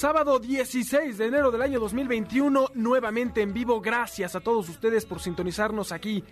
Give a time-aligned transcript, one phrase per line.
[0.00, 3.82] sábado 16 de enero del año 2021, nuevamente en vivo.
[3.82, 6.24] Gracias a todos ustedes por sintonizarnos aquí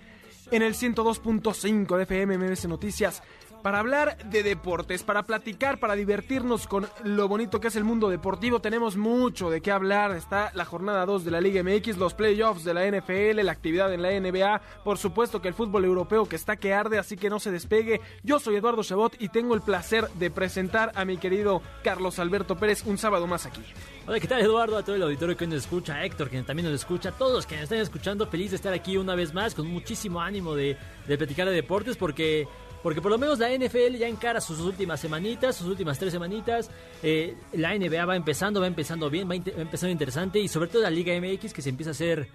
[0.51, 3.23] en el 102.5 de FM MBS Noticias
[3.63, 8.09] para hablar de deportes, para platicar, para divertirnos con lo bonito que es el mundo
[8.09, 8.61] deportivo.
[8.61, 10.13] Tenemos mucho de qué hablar.
[10.13, 13.93] Está la jornada 2 de la Liga MX, los playoffs de la NFL, la actividad
[13.93, 17.31] en la NBA, por supuesto que el fútbol europeo que está que arde, así que
[17.31, 18.01] no se despegue.
[18.23, 22.57] Yo soy Eduardo Chabot y tengo el placer de presentar a mi querido Carlos Alberto
[22.57, 23.63] Pérez un sábado más aquí.
[24.07, 24.79] Hola, ¿qué tal Eduardo?
[24.79, 27.33] A todo el auditorio que nos escucha, a Héctor, que también nos escucha, a todos
[27.33, 30.55] los que nos están escuchando, feliz de estar aquí una vez más, con muchísimo ánimo
[30.55, 32.49] de, de platicar de deportes, porque
[32.83, 36.71] porque por lo menos la NFL ya encara sus últimas semanitas, sus últimas tres semanitas.
[37.03, 40.39] Eh, la NBA va empezando, va empezando bien, va, va, empezando interesante.
[40.39, 42.29] Y sobre todo la Liga MX que se empieza a hacer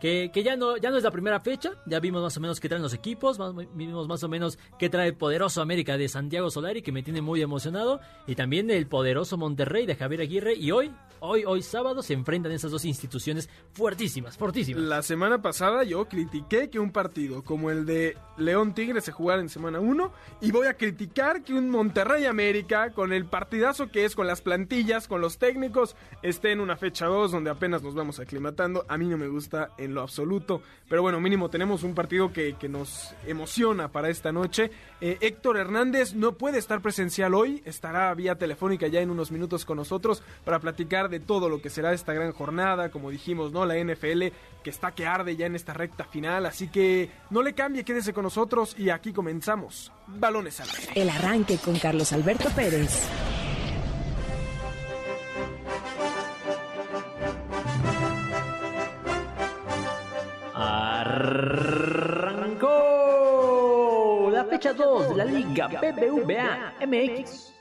[0.00, 2.68] que, ya, no, ya no es la primera fecha, ya vimos más o menos qué
[2.68, 3.38] traen los equipos,
[3.74, 7.20] vimos más o menos qué trae el poderoso América de Santiago Solari, que me tiene
[7.20, 12.02] muy emocionado, y también el poderoso Monterrey de Javier Aguirre, y hoy, hoy, hoy sábado
[12.02, 14.82] se enfrentan esas dos instituciones fuertísimas, fortísimas.
[14.82, 19.42] La semana pasada yo critiqué que un partido como el de León Tigre se jugara
[19.42, 24.06] en semana 1, y voy a criticar que un Monterrey América, con el partidazo que
[24.06, 27.94] es, con las plantillas, con los técnicos, esté en una fecha 2 donde apenas nos
[27.94, 28.86] vamos aclimatando.
[28.88, 30.62] A mí no me gusta en lo absoluto.
[30.88, 34.70] Pero bueno, mínimo tenemos un partido que, nos emociona para esta noche.
[35.00, 39.64] Eh, Héctor Hernández no puede estar presencial hoy, estará vía telefónica ya en unos minutos
[39.64, 43.66] con nosotros para platicar de todo lo que será esta gran jornada, como dijimos, ¿no?
[43.66, 44.26] La NFL
[44.62, 48.12] que está que arde ya en esta recta final, así que no le cambie, quédese
[48.12, 49.92] con nosotros y aquí comenzamos.
[50.06, 50.68] Balones al.
[50.94, 53.08] El arranque con Carlos Alberto Pérez.
[61.20, 62.70] Arrancó
[64.32, 67.52] la fecha 2 de la Liga BBVA MX.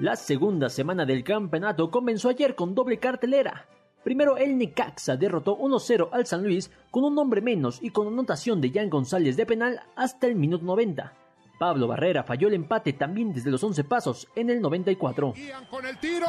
[0.00, 3.68] La segunda semana del campeonato comenzó ayer con doble cartelera.
[4.02, 8.60] Primero el Necaxa derrotó 1-0 al San Luis con un hombre menos y con anotación
[8.60, 11.12] de Jan González de penal hasta el minuto 90.
[11.60, 15.34] Pablo Barrera falló el empate también desde los 11 pasos en el 94.
[15.70, 16.26] Con el tiro.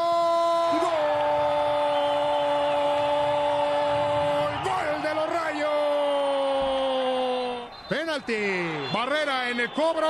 [8.94, 10.07] Barrera en el cobro.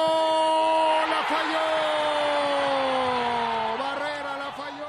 [1.10, 1.58] La falló.
[3.80, 4.86] Barrera la falló.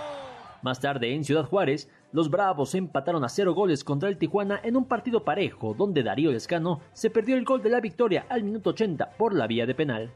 [0.60, 4.76] Más tarde en Ciudad Juárez, los Bravos empataron a cero goles contra el Tijuana en
[4.76, 8.70] un partido parejo donde Darío Lescano se perdió el gol de la victoria al minuto
[8.70, 10.12] 80 por la vía de penal.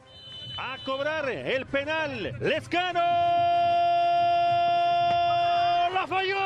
[0.59, 3.01] A cobrar el penal, Lescano.
[5.95, 6.37] La falló.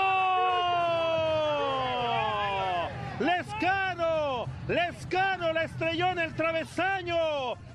[3.18, 7.16] Lescano, Lescano la el travesaño.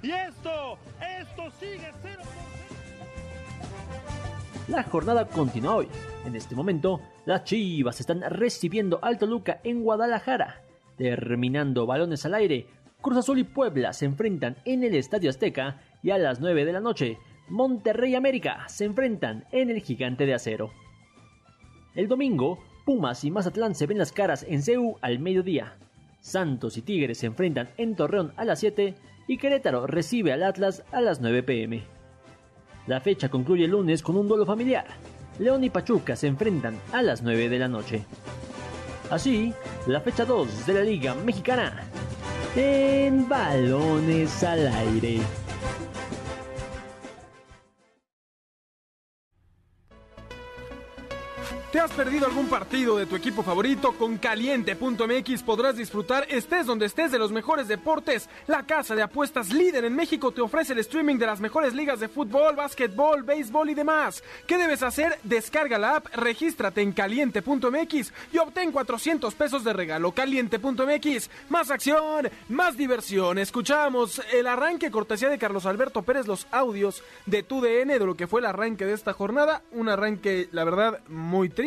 [0.02, 0.78] Y esto,
[1.20, 2.22] esto sigue 0
[4.68, 5.88] La jornada continúa hoy.
[6.26, 10.62] En este momento, las Chivas están recibiendo al Toluca en Guadalajara.
[10.98, 12.68] Terminando balones al aire,
[13.02, 16.74] Cruz Azul y Puebla se enfrentan en el Estadio Azteca y a las 9 de
[16.74, 17.20] la noche,
[17.50, 20.72] Monterrey América se enfrentan en el Gigante de Acero.
[21.94, 25.78] El domingo, Pumas y Mazatlán se ven las caras en CEU al mediodía.
[26.26, 28.96] Santos y Tigres se enfrentan en Torreón a las 7
[29.28, 31.84] y Querétaro recibe al Atlas a las 9 pm.
[32.88, 34.88] La fecha concluye el lunes con un duelo familiar.
[35.38, 38.06] León y Pachuca se enfrentan a las 9 de la noche.
[39.12, 39.54] Así,
[39.86, 41.84] la fecha 2 de la Liga Mexicana
[42.56, 45.20] en balones al aire.
[51.76, 53.92] ¿Te has perdido algún partido de tu equipo favorito?
[53.98, 58.30] Con caliente.mx podrás disfrutar, estés donde estés, de los mejores deportes.
[58.48, 62.00] La casa de apuestas líder en México te ofrece el streaming de las mejores ligas
[62.00, 64.24] de fútbol, básquetbol, béisbol y demás.
[64.48, 65.20] ¿Qué debes hacer?
[65.24, 70.14] Descarga la app, regístrate en caliente.mx y obtén 400 pesos de regalo.
[70.14, 73.38] Caliente.mx, más acción, más diversión.
[73.38, 78.16] Escuchamos el arranque cortesía de Carlos Alberto Pérez, los audios de tu DN de lo
[78.16, 79.62] que fue el arranque de esta jornada.
[79.74, 81.65] Un arranque, la verdad, muy triste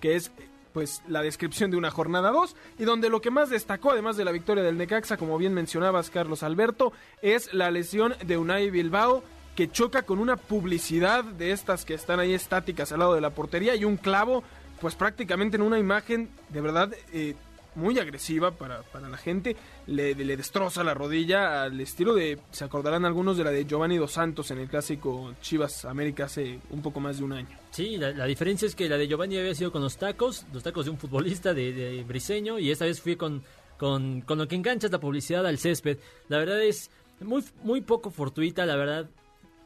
[0.00, 0.30] que es
[0.72, 4.24] pues la descripción de una jornada 2 y donde lo que más destacó además de
[4.24, 9.22] la victoria del Necaxa, como bien mencionabas Carlos Alberto, es la lesión de Unai Bilbao
[9.54, 13.30] que choca con una publicidad de estas que están ahí estáticas al lado de la
[13.30, 14.42] portería y un clavo
[14.80, 17.34] pues prácticamente en una imagen de verdad eh,
[17.74, 23.04] muy agresiva para, para la gente, le, destroza la rodilla al estilo de, se acordarán
[23.04, 27.00] algunos de la de Giovanni Dos Santos en el clásico Chivas América hace un poco
[27.00, 27.58] más de un año.
[27.70, 30.84] Sí, la, diferencia es que la de Giovanni había sido con los tacos, los tacos
[30.84, 33.42] de un futbolista de, de briseño, y esta vez fui con,
[33.78, 35.98] con, con lo que enganchas la publicidad al césped.
[36.28, 36.90] La verdad es
[37.20, 39.10] muy, muy poco fortuita, la verdad,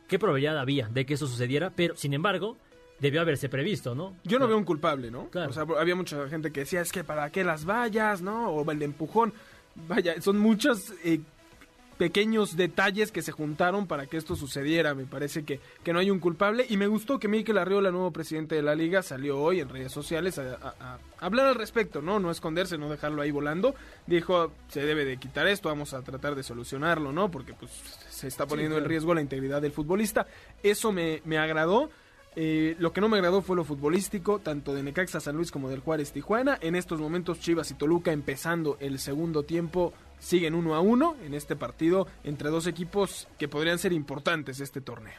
[0.08, 2.56] qué probabilidad había de que eso sucediera, pero sin embargo,
[2.98, 4.16] debió haberse previsto, ¿no?
[4.24, 5.28] Yo no veo un culpable, ¿no?
[5.32, 8.50] O sea, había mucha gente que decía, es que para qué las vallas, ¿no?
[8.50, 9.32] O el empujón.
[9.88, 11.20] Vaya, son muchos eh,
[11.98, 14.94] pequeños detalles que se juntaron para que esto sucediera.
[14.94, 16.64] Me parece que, que no hay un culpable.
[16.68, 19.92] Y me gustó que Mikel Arriola, nuevo presidente de la liga, salió hoy en redes
[19.92, 22.18] sociales a, hablar al respecto, ¿no?
[22.18, 23.74] No esconderse, no dejarlo ahí volando.
[24.06, 27.30] Dijo, se debe de quitar esto, vamos a tratar de solucionarlo, ¿no?
[27.30, 27.70] Porque pues
[28.08, 30.26] se está poniendo en riesgo la integridad del futbolista.
[30.62, 31.90] Eso me, me agradó.
[32.38, 35.70] Eh, lo que no me agradó fue lo futbolístico, tanto de Necaxa San Luis como
[35.70, 36.58] del Juárez Tijuana.
[36.60, 41.32] En estos momentos Chivas y Toluca empezando el segundo tiempo siguen uno a uno en
[41.32, 45.18] este partido entre dos equipos que podrían ser importantes este torneo.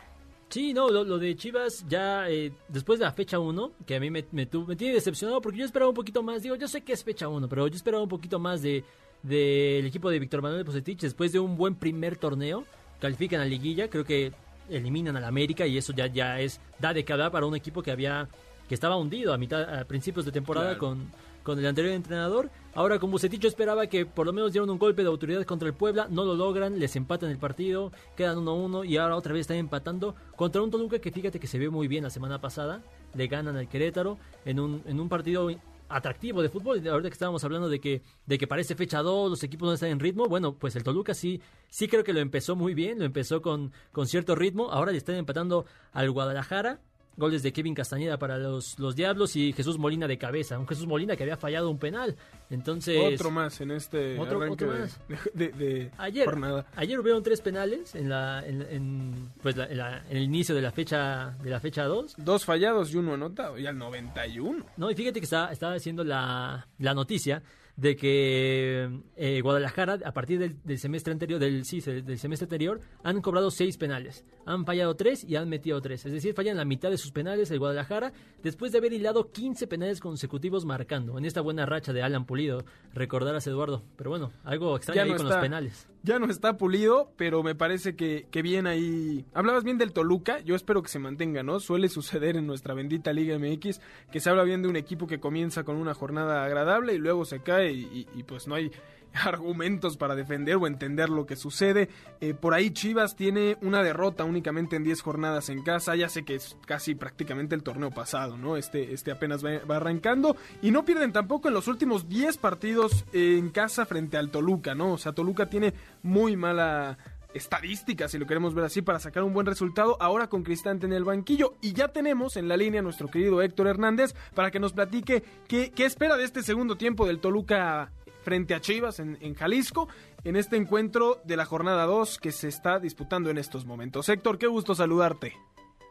[0.49, 4.09] Sí, no, lo, de Chivas ya eh, después de la fecha 1, que a mí
[4.09, 7.03] me, me, tiene decepcionado porque yo esperaba un poquito más, digo, yo sé que es
[7.03, 8.85] fecha 1, pero yo esperaba un poquito más de
[9.23, 12.65] del equipo de Víctor Manuel Posetich después de un buen primer torneo,
[12.99, 14.31] califican a liguilla, creo que
[14.69, 17.91] eliminan al América y eso ya, ya es da de cada para un equipo que
[17.91, 18.27] había
[18.67, 21.09] que estaba hundido a mitad a principios de temporada con,
[21.43, 22.49] con el anterior entrenador.
[22.75, 25.73] Ahora como Bucetich esperaba que por lo menos dieran un golpe de autoridad contra el
[25.73, 29.57] Puebla, no lo logran, les empatan el partido, quedan 1-1 y ahora otra vez están
[29.57, 32.81] empatando contra un Toluca que fíjate que se vio muy bien la semana pasada,
[33.13, 35.49] le ganan al Querétaro en un, en un partido
[35.89, 36.85] atractivo de fútbol.
[36.87, 39.89] Ahorita que estábamos hablando de que, de que parece fecha 2, los equipos no están
[39.89, 40.27] en ritmo.
[40.27, 43.71] Bueno, pues el Toluca sí, sí creo que lo empezó muy bien, lo empezó con,
[43.91, 44.71] con cierto ritmo.
[44.71, 46.79] Ahora le están empatando al Guadalajara
[47.17, 50.57] goles de Kevin Castañeda para los, los Diablos y Jesús Molina de cabeza.
[50.57, 52.15] Un Jesús Molina que había fallado un penal.
[52.49, 53.15] Entonces.
[53.15, 54.99] Otro más en este otro, más.
[55.33, 56.27] De, ayer,
[56.75, 59.79] Ayer hubieron tres penales en la, en, pues en,
[60.09, 62.15] el inicio de la fecha de la fecha 2.
[62.17, 64.65] Dos fallados y uno anotado, y al 91.
[64.77, 67.41] No, y fíjate que estaba, estaba haciendo la, la noticia
[67.77, 73.21] de que eh, Guadalajara, a partir del, semestre anterior, del, sí, del semestre anterior, han
[73.21, 74.25] cobrado seis penales.
[74.45, 76.05] Han fallado tres y han metido tres.
[76.05, 79.67] Es decir, fallan la mitad de sus penales el Guadalajara, después de haber hilado 15
[79.67, 81.17] penales consecutivos marcando.
[81.19, 83.83] En esta buena racha de Alan Pulido, recordarás Eduardo.
[83.95, 85.87] Pero bueno, algo extraño ahí con los penales.
[86.07, 89.25] Ya no está pulido, pero me parece que, que bien ahí.
[89.33, 91.59] Hablabas bien del Toluca, yo espero que se mantenga, ¿no?
[91.59, 95.19] Suele suceder en nuestra bendita Liga MX que se habla bien de un equipo que
[95.19, 98.71] comienza con una jornada agradable y luego se cae y, pues no hay
[99.25, 101.89] argumentos para defender o entender lo que sucede.
[102.21, 105.95] Eh, por ahí Chivas tiene una derrota únicamente en 10 jornadas en casa.
[105.95, 108.57] Ya sé que es casi prácticamente el torneo pasado, ¿no?
[108.57, 110.35] Este, este apenas va, arrancando.
[110.61, 114.93] Y no pierden tampoco en los últimos 10 partidos en casa frente al Toluca, ¿no?
[114.93, 115.73] O sea, Toluca tiene
[116.03, 116.97] muy mala
[117.33, 119.97] estadística, si lo queremos ver así, para sacar un buen resultado.
[119.99, 121.53] Ahora con Cristante en el banquillo.
[121.61, 125.23] Y ya tenemos en la línea a nuestro querido Héctor Hernández para que nos platique
[125.47, 127.91] qué, qué espera de este segundo tiempo del Toluca
[128.27, 129.87] frente a Chivas en, Jalisco
[130.25, 134.09] en este encuentro de la jornada 2 que se está disputando en estos momentos.
[134.09, 135.31] Héctor, qué gusto saludarte.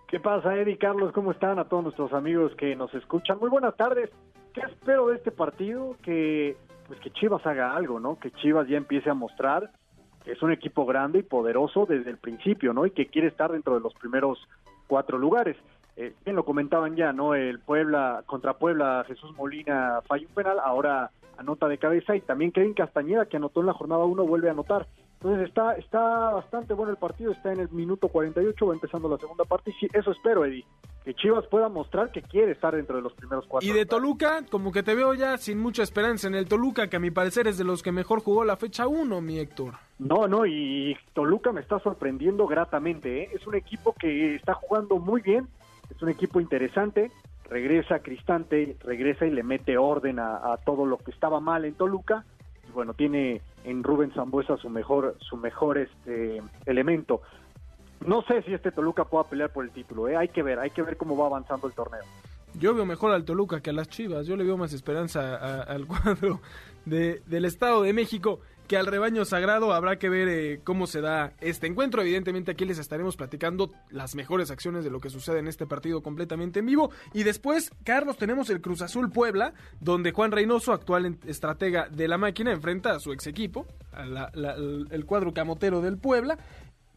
[0.07, 1.15] ¿Qué pasa, Eddie Carlos?
[1.15, 3.39] ¿Cómo están a todos nuestros amigos que nos escuchan?
[3.39, 4.11] Muy buenas tardes.
[4.53, 5.97] ¿Qué espero de este partido?
[6.03, 8.19] Que pues que Chivas haga algo, ¿no?
[8.19, 9.73] Que Chivas ya empiece a mostrar
[10.27, 12.85] es un equipo grande y poderoso desde el principio, ¿no?
[12.85, 14.39] Y que quiere estar dentro de los primeros
[14.89, 15.57] cuatro lugares.
[15.97, 17.35] Eh, bien lo comentaban ya, ¿no?
[17.35, 22.53] El Puebla, contra Puebla, Jesús Molina falló un penal, ahora anota de cabeza y también
[22.53, 24.87] Kevin Castañeda, que anotó en la jornada uno, vuelve a anotar.
[25.21, 26.01] Entonces está, está
[26.31, 29.75] bastante bueno el partido, está en el minuto 48, va empezando la segunda parte y
[29.75, 30.65] sí, eso espero, Eddie,
[31.05, 33.67] que Chivas pueda mostrar que quiere estar dentro de los primeros cuatro.
[33.67, 36.97] Y de Toluca, como que te veo ya sin mucha esperanza en el Toluca, que
[36.97, 39.75] a mi parecer es de los que mejor jugó la fecha 1, mi Héctor.
[39.99, 43.31] No, no, y Toluca me está sorprendiendo gratamente, ¿eh?
[43.33, 45.49] es un equipo que está jugando muy bien,
[45.95, 47.11] es un equipo interesante,
[47.49, 52.25] regresa Cristante, regresa y le mete orden a, todo lo que estaba mal en Toluca,
[52.69, 57.23] y bueno, tiene en Rubén Zambuesa su mejor, su mejor este elemento.
[58.07, 60.17] No sé si este Toluca pueda pelear por el título, ¿eh?
[60.17, 62.03] hay que ver, hay que ver cómo va avanzando el torneo.
[62.55, 65.87] Yo veo mejor al Toluca que a las Chivas, yo le veo más esperanza al
[65.87, 66.41] cuadro
[66.85, 71.01] de, del Estado de México que al rebaño sagrado habrá que ver eh, cómo se
[71.01, 72.03] da este encuentro.
[72.03, 76.03] Evidentemente aquí les estaremos platicando las mejores acciones de lo que sucede en este partido
[76.03, 76.91] completamente en vivo.
[77.13, 82.19] Y después, Carlos, tenemos el Cruz Azul Puebla, donde Juan Reynoso, actual estratega de la
[82.19, 83.67] máquina, enfrenta a su ex equipo,
[84.91, 86.39] el cuadro camotero del Puebla,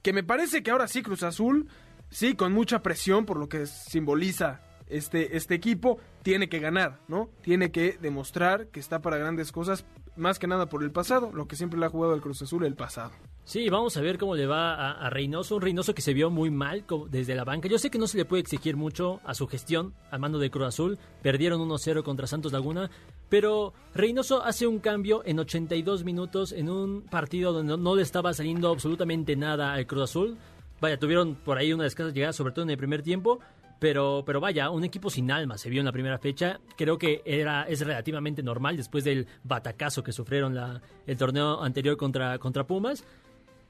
[0.02, 1.68] que me parece que ahora sí Cruz Azul,
[2.10, 7.30] sí, con mucha presión por lo que simboliza este, este equipo, tiene que ganar, ¿no?
[7.42, 9.86] Tiene que demostrar que está para grandes cosas,
[10.20, 12.66] más que nada por el pasado, lo que siempre le ha jugado al Cruz Azul
[12.66, 13.12] el pasado.
[13.46, 16.30] Sí, vamos a ver cómo le va a, a, Reynoso, un Reynoso que se vio
[16.30, 17.68] muy mal desde la banca.
[17.68, 20.52] Yo sé que no se le puede exigir mucho a su gestión al mando de
[20.52, 22.92] Cruz Azul, perdieron 1-0 contra Santos Laguna,
[23.30, 28.34] pero Reynoso hace un cambio en 82 minutos en un partido donde no, le estaba
[28.34, 30.38] saliendo absolutamente nada al Cruz Azul.
[30.82, 33.40] Vaya, tuvieron por ahí una escasa llegada, sobre todo en el primer tiempo,
[33.80, 36.60] pero, pero vaya, un equipo sin alma se vio en la primera fecha.
[36.78, 41.96] Creo que era, es relativamente normal después del batacazo que sufrieron la, el torneo anterior
[41.96, 43.06] contra, contra Pumas.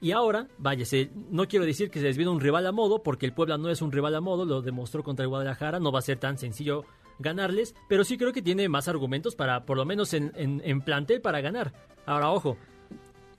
[0.00, 0.84] Y ahora, vaya,
[1.30, 3.68] no quiero decir que se les viene un rival a modo, porque el Puebla no
[3.68, 6.38] es un rival a modo, lo demostró contra el Guadalajara, no va a ser tan
[6.38, 6.84] sencillo
[7.18, 11.20] ganarles, pero sí creo que tiene más argumentos para, por lo menos en, en, plantel,
[11.20, 11.74] para ganar.
[12.06, 12.56] Ahora, ojo,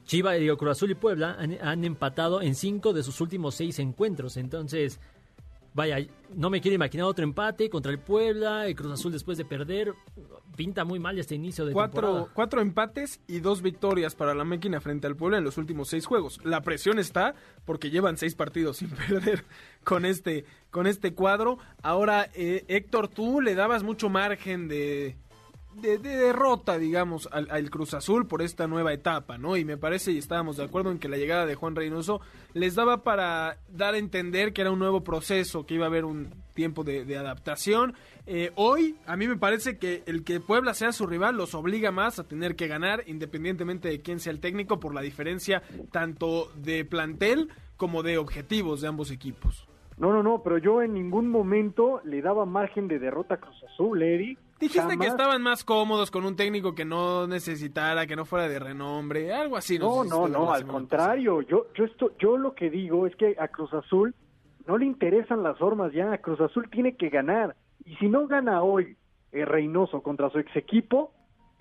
[0.06, 5.00] Chiva, Cruz Azul y Puebla han empatado en cinco de sus últimos seis encuentros, entonces
[5.74, 9.46] Vaya, no me quiero imaginar otro empate contra el Puebla, el Cruz Azul después de
[9.46, 9.94] perder.
[10.58, 12.32] Pinta muy mal este inicio de cuatro, temporada.
[12.34, 16.06] Cuatro empates y dos victorias para la máquina frente al Puebla en los últimos seis
[16.06, 16.40] juegos.
[16.44, 17.36] La presión está
[17.66, 19.46] porque llevan seis partidos sin perder
[19.86, 21.58] con este, con este cuadro.
[21.82, 25.16] Ahora, eh, Héctor, tú le dabas mucho margen de,
[25.76, 29.58] de, derrota, digamos, al, Cruz Azul por esta nueva etapa, ¿no?
[29.58, 32.22] Y me parece, y estábamos de acuerdo en que la llegada de Juan Reynoso
[32.54, 36.06] les daba para dar a entender que era un nuevo proceso, que iba a haber
[36.06, 37.94] un tiempo de, adaptación.
[38.26, 41.92] Eh, hoy, a mí me parece que el que Puebla sea su rival los obliga
[41.92, 46.52] más a tener que ganar, independientemente de quién sea el técnico, por la diferencia tanto
[46.56, 49.68] de plantel como de objetivos de ambos equipos.
[49.98, 53.64] No, no, no, pero yo en ningún momento le daba margen de derrota a Cruz
[53.64, 58.26] Azul, Eric Dijiste que estaban más cómodos con un técnico que no necesitara, que no
[58.26, 59.80] fuera de renombre, algo así.
[59.80, 61.42] No, no, no, al contrario.
[61.42, 64.14] Yo, yo, esto, yo lo que digo es que a Cruz Azul
[64.68, 66.16] no le interesan las formas ya.
[66.20, 67.56] Cruz Azul tiene que ganar.
[67.86, 68.96] Y si no gana hoy
[69.32, 71.12] el Reynoso contra su ex equipo,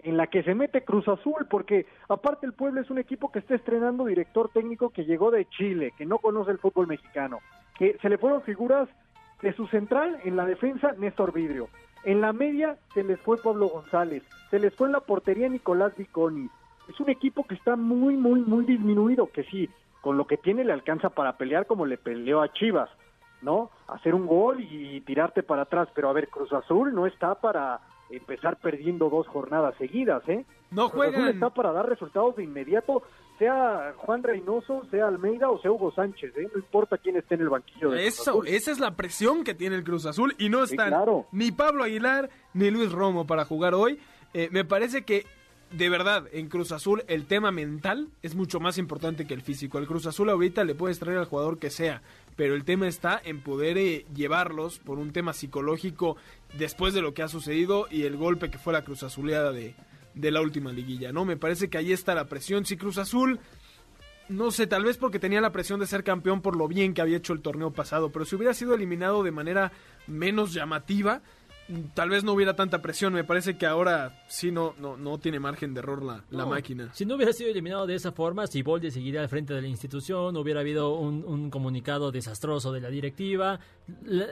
[0.01, 3.39] en la que se mete Cruz Azul, porque aparte el pueblo es un equipo que
[3.39, 7.39] está estrenando director técnico que llegó de Chile, que no conoce el fútbol mexicano,
[7.79, 8.91] que se le fueron figuras
[9.41, 11.69] de su central en la defensa Néstor Vidrio
[12.05, 15.97] en la media se les fue Pablo González, se les fue en la portería Nicolás
[15.97, 16.49] Viconi.
[16.89, 19.69] Es un equipo que está muy, muy, muy disminuido, que sí,
[20.01, 22.91] con lo que tiene le alcanza para pelear como le peleó a Chivas,
[23.43, 23.71] ¿no?
[23.89, 27.81] Hacer un gol y tirarte para atrás, pero a ver, Cruz Azul no está para
[28.11, 30.45] empezar perdiendo dos jornadas seguidas, ¿eh?
[30.71, 31.29] No juegan.
[31.29, 33.03] está para dar resultados de inmediato,
[33.41, 36.47] sea Juan Reynoso, sea Almeida o sea Hugo Sánchez, ¿eh?
[36.53, 37.91] No importa quién esté en el banquillo.
[37.91, 40.93] De Eso, esa es la presión que tiene el Cruz Azul y no están
[41.33, 43.99] ni Pablo Aguilar ni Luis Romo para jugar hoy.
[44.35, 45.25] Eh, me parece que
[45.71, 49.79] de verdad, en Cruz Azul el tema mental es mucho más importante que el físico.
[49.79, 52.03] El Cruz Azul ahorita le puedes traer al jugador que sea,
[52.37, 56.17] pero el tema está en poder eh, llevarlos por un tema psicológico
[56.59, 59.75] después de lo que ha sucedido y el golpe que fue la Cruz Azuleada de,
[60.15, 61.25] de la última liguilla, ¿no?
[61.25, 62.65] Me parece que ahí está la presión.
[62.65, 63.41] Si Cruz Azul,
[64.29, 67.03] no sé, tal vez porque tenía la presión de ser campeón por lo bien que
[67.03, 69.73] había hecho el torneo pasado, pero si hubiera sido eliminado de manera
[70.07, 71.23] menos llamativa,
[71.95, 73.13] tal vez no hubiera tanta presión.
[73.13, 76.91] Me parece que ahora sí no, no, no tiene margen de error la, la máquina.
[76.95, 79.69] Si no hubiera sido eliminado de esa forma, si Bolde seguiría al frente de la
[79.69, 83.61] institución, hubiera habido un, un comunicado desastroso de la directiva,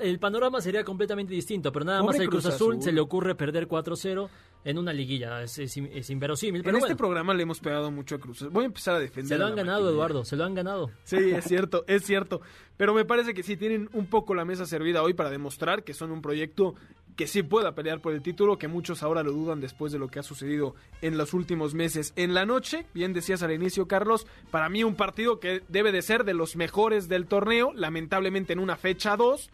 [0.03, 1.73] el panorama sería completamente distinto.
[1.73, 4.29] Pero nada más al Cruz, Azul, se le ocurre perder 4-0
[4.65, 5.43] en una liguilla.
[5.43, 6.63] Es, es, inverosímil.
[6.63, 8.47] Pero en este programa le hemos pegado mucho a Cruz.
[8.51, 9.37] Voy a empezar a defender.
[9.37, 10.25] Se lo han ganado, Eduardo.
[10.25, 10.91] Se lo han ganado.
[11.05, 12.41] Sí, es cierto, es cierto.
[12.77, 15.95] Pero me parece que sí tienen un poco la mesa servida hoy para demostrar que
[15.95, 16.75] son un proyecto
[17.19, 20.07] que sí pueda pelear por el título, que muchos ahora lo dudan después de lo
[20.07, 22.13] que ha sucedido en los últimos meses.
[22.15, 26.03] En la noche, bien decías al inicio, Carlos, para mí un partido que debe de
[26.03, 29.51] ser de los mejores del torneo, lamentablemente en una fecha 2,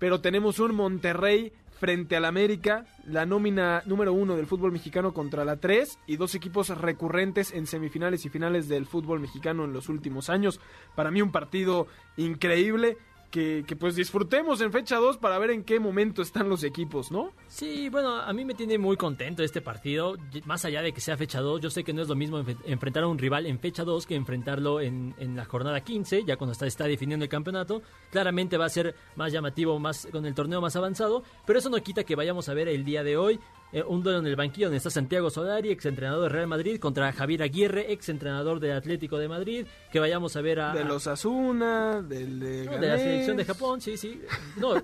[0.00, 5.44] pero tenemos un Monterrey frente al América, la nómina número uno del fútbol mexicano contra
[5.44, 9.88] la 3 y dos equipos recurrentes en semifinales y finales del fútbol mexicano en los
[9.88, 10.60] últimos años.
[10.96, 12.96] Para mí un partido increíble
[13.30, 17.32] que, pues disfrutemos en fecha 2 para ver en qué momento están los equipos, ¿no?
[17.48, 21.16] Sí, bueno, a mí me tiene muy contento este partido, más allá de que sea
[21.16, 23.84] fecha 2, yo sé que no es lo mismo enfrentar a un rival en fecha
[23.84, 27.82] 2 que enfrentarlo en, en la jornada 15, ya cuando está, está definiendo el campeonato,
[28.10, 31.82] claramente va a ser más llamativo, más con el torneo más avanzado, pero eso no
[31.82, 33.40] quita que vayamos a ver el día de hoy
[33.74, 36.78] eh, un duelo en el banquillo donde está Santiago Solari, ex entrenador de Real Madrid,
[36.78, 40.72] contra Javier Aguirre, ex entrenador del Atlético de Madrid, que vayamos a ver a...
[40.72, 42.64] De los Asuna, del de...
[42.66, 44.22] la selección de Japón, sí, sí.
[44.58, 44.74] No,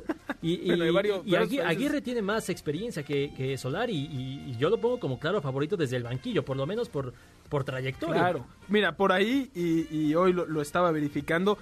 [0.42, 0.72] y,
[1.64, 5.96] Aguirre, tiene más experiencia que, que Solari y, yo lo pongo como claro favorito desde
[5.96, 7.14] el banquillo, por lo menos por,
[7.48, 8.22] por trayectoria.
[8.22, 11.58] Claro, mira, por ahí, y, hoy lo, estaba verificando,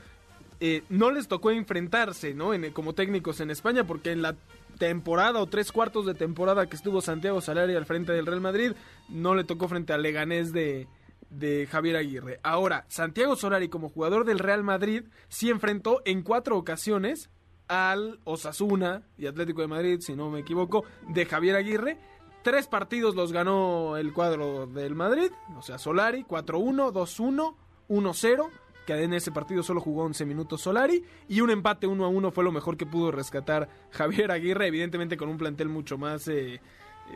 [0.61, 2.55] eh, no les tocó enfrentarse, ¿no?
[2.55, 4.35] En, como técnicos en España, porque en la
[4.79, 8.73] temporada o tres cuartos de temporada que estuvo Santiago Solari al frente del Real Madrid,
[9.09, 10.89] no le tocó frente al Leganés de,
[11.31, 12.41] de Javier Aguirre.
[12.43, 17.31] Ahora, Santiago Solari como jugador del Real Madrid sí enfrentó en cuatro ocasiones
[17.67, 21.99] al Osasuna y Atlético de Madrid, si no me equivoco, de Javier Aguirre.
[22.43, 27.55] Tres partidos los ganó el cuadro del Madrid, o sea, Solari, 4-1, 2-1,
[27.89, 28.51] 1-0
[28.89, 32.31] que en ese partido solo jugó 11 minutos Solari y un empate 1 a 1
[32.31, 36.59] fue lo mejor que pudo rescatar Javier Aguirre, evidentemente con un plantel mucho más eh,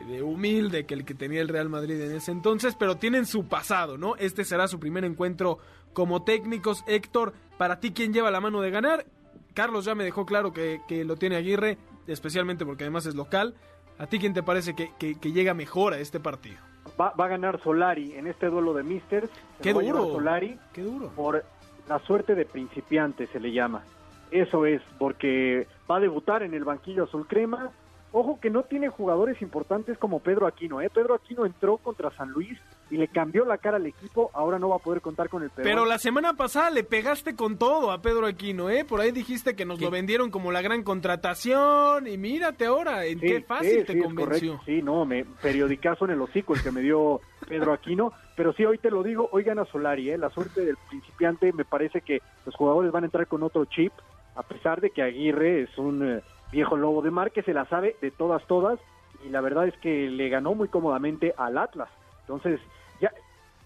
[0.07, 3.47] de humilde que el que tenía el Real Madrid en ese entonces, pero tienen su
[3.47, 4.15] pasado, ¿no?
[4.17, 5.57] Este será su primer encuentro
[5.93, 6.83] como técnicos.
[6.85, 9.07] Héctor, para ti, ¿quién lleva la mano de ganar?
[9.55, 13.55] Carlos ya me dejó claro que, que lo tiene Aguirre, especialmente porque además es local.
[13.97, 16.57] ¿A ti quién te parece que, que, que llega mejor a este partido?
[16.99, 19.29] Va, va, a ganar Solari en este duelo de Misters.
[19.61, 20.05] Qué duro.
[20.11, 21.09] Solari Qué duro.
[21.15, 21.43] Por
[21.87, 23.83] la suerte de principiante se le llama.
[24.31, 27.71] Eso es, porque va a debutar en el banquillo azul crema.
[28.15, 30.89] Ojo que no tiene jugadores importantes como Pedro Aquino, ¿eh?
[30.93, 32.59] Pedro Aquino entró contra San Luis
[32.91, 35.49] y le cambió la cara al equipo, ahora no va a poder contar con el
[35.49, 35.63] Pedro.
[35.63, 38.85] Pero la semana pasada le pegaste con todo a Pedro Aquino, ¿eh?
[38.85, 43.19] Por ahí dijiste que nos lo vendieron como la gran contratación y mírate ahora, en
[43.19, 44.61] Sí, qué fácil sí, te sí, convenció.
[44.63, 48.13] Sí, no, me, periodicazo en el hocico el que me dio Pedro Aquino.
[48.35, 50.19] Pero sí, hoy te lo digo, hoy gana Solari, ¿eh?
[50.19, 53.91] La suerte del principiante, me parece que los jugadores van a entrar con otro chip,
[54.35, 56.21] a pesar de que Aguirre es un eh,
[56.53, 58.79] viejo lobo de mar que se la sabe de todas, todas.
[59.25, 61.89] Y la verdad es que le ganó muy cómodamente al Atlas.
[62.21, 62.59] Entonces,
[63.01, 63.11] ya,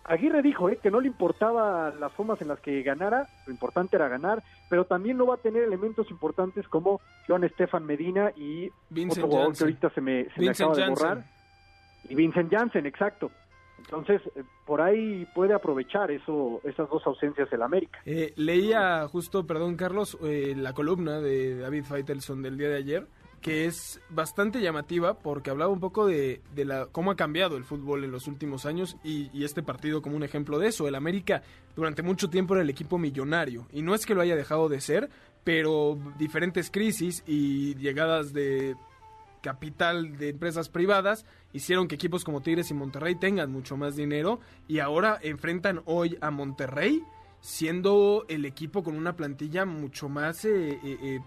[0.05, 0.79] Aguirre dijo ¿eh?
[0.81, 4.85] que no le importaba las formas en las que ganara, lo importante era ganar, pero
[4.85, 9.57] también no va a tener elementos importantes como Joan Estefan Medina y Vincent otro jugador
[9.57, 11.23] que ahorita se me, se me acaba de borrar.
[12.09, 13.31] Y Vincent Janssen, exacto.
[13.79, 17.99] Entonces, eh, por ahí puede aprovechar eso, esas dos ausencias el América.
[18.05, 23.07] Eh, leía justo, perdón Carlos, eh, la columna de David Faitelson del día de ayer,
[23.41, 27.63] que es bastante llamativa porque hablaba un poco de, de la, cómo ha cambiado el
[27.63, 30.87] fútbol en los últimos años y, y este partido como un ejemplo de eso.
[30.87, 31.43] El América
[31.75, 34.81] durante mucho tiempo era el equipo millonario y no es que lo haya dejado de
[34.81, 35.09] ser,
[35.43, 38.75] pero diferentes crisis y llegadas de
[39.41, 44.39] capital de empresas privadas hicieron que equipos como Tigres y Monterrey tengan mucho más dinero
[44.67, 47.03] y ahora enfrentan hoy a Monterrey
[47.39, 51.19] siendo el equipo con una plantilla mucho más eh, eh, eh,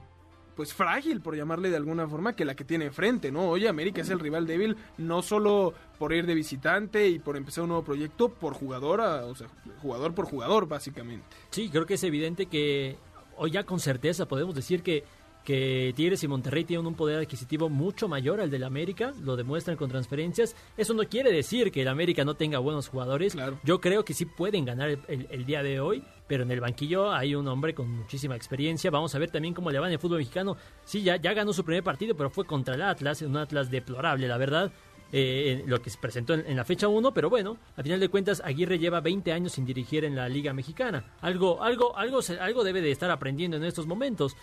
[0.57, 3.49] pues frágil por llamarle de alguna forma que la que tiene enfrente, ¿no?
[3.49, 7.63] Hoy América es el rival débil no solo por ir de visitante y por empezar
[7.63, 9.49] un nuevo proyecto por jugador, o sea,
[9.81, 11.25] jugador por jugador básicamente.
[11.51, 12.99] Sí, creo que es evidente que
[13.37, 15.05] hoy ya con certeza podemos decir que,
[15.45, 19.77] que Tigres y Monterrey tienen un poder adquisitivo mucho mayor al del América, lo demuestran
[19.77, 20.55] con transferencias.
[20.77, 23.33] Eso no quiere decir que el América no tenga buenos jugadores.
[23.35, 23.59] Claro.
[23.65, 26.61] Yo creo que sí pueden ganar el, el- el día de hoy, pero en el
[26.61, 28.91] banquillo hay un hombre con muchísima experiencia.
[28.91, 30.57] Vamos a ver también cómo le va en el fútbol mexicano.
[30.85, 34.29] Sí, ya, ya ganó su primer partido, pero fue contra el Atlas, un Atlas deplorable,
[34.29, 34.71] la verdad.
[35.13, 38.09] eh, lo que se presentó en, en la fecha 1, pero bueno, a final de
[38.09, 41.05] cuentas Aguirre lleva 20 años sin dirigir en la Liga Mexicana.
[41.21, 44.37] Algo, algo, algo, algo debe de estar aprendiendo en estos momentos.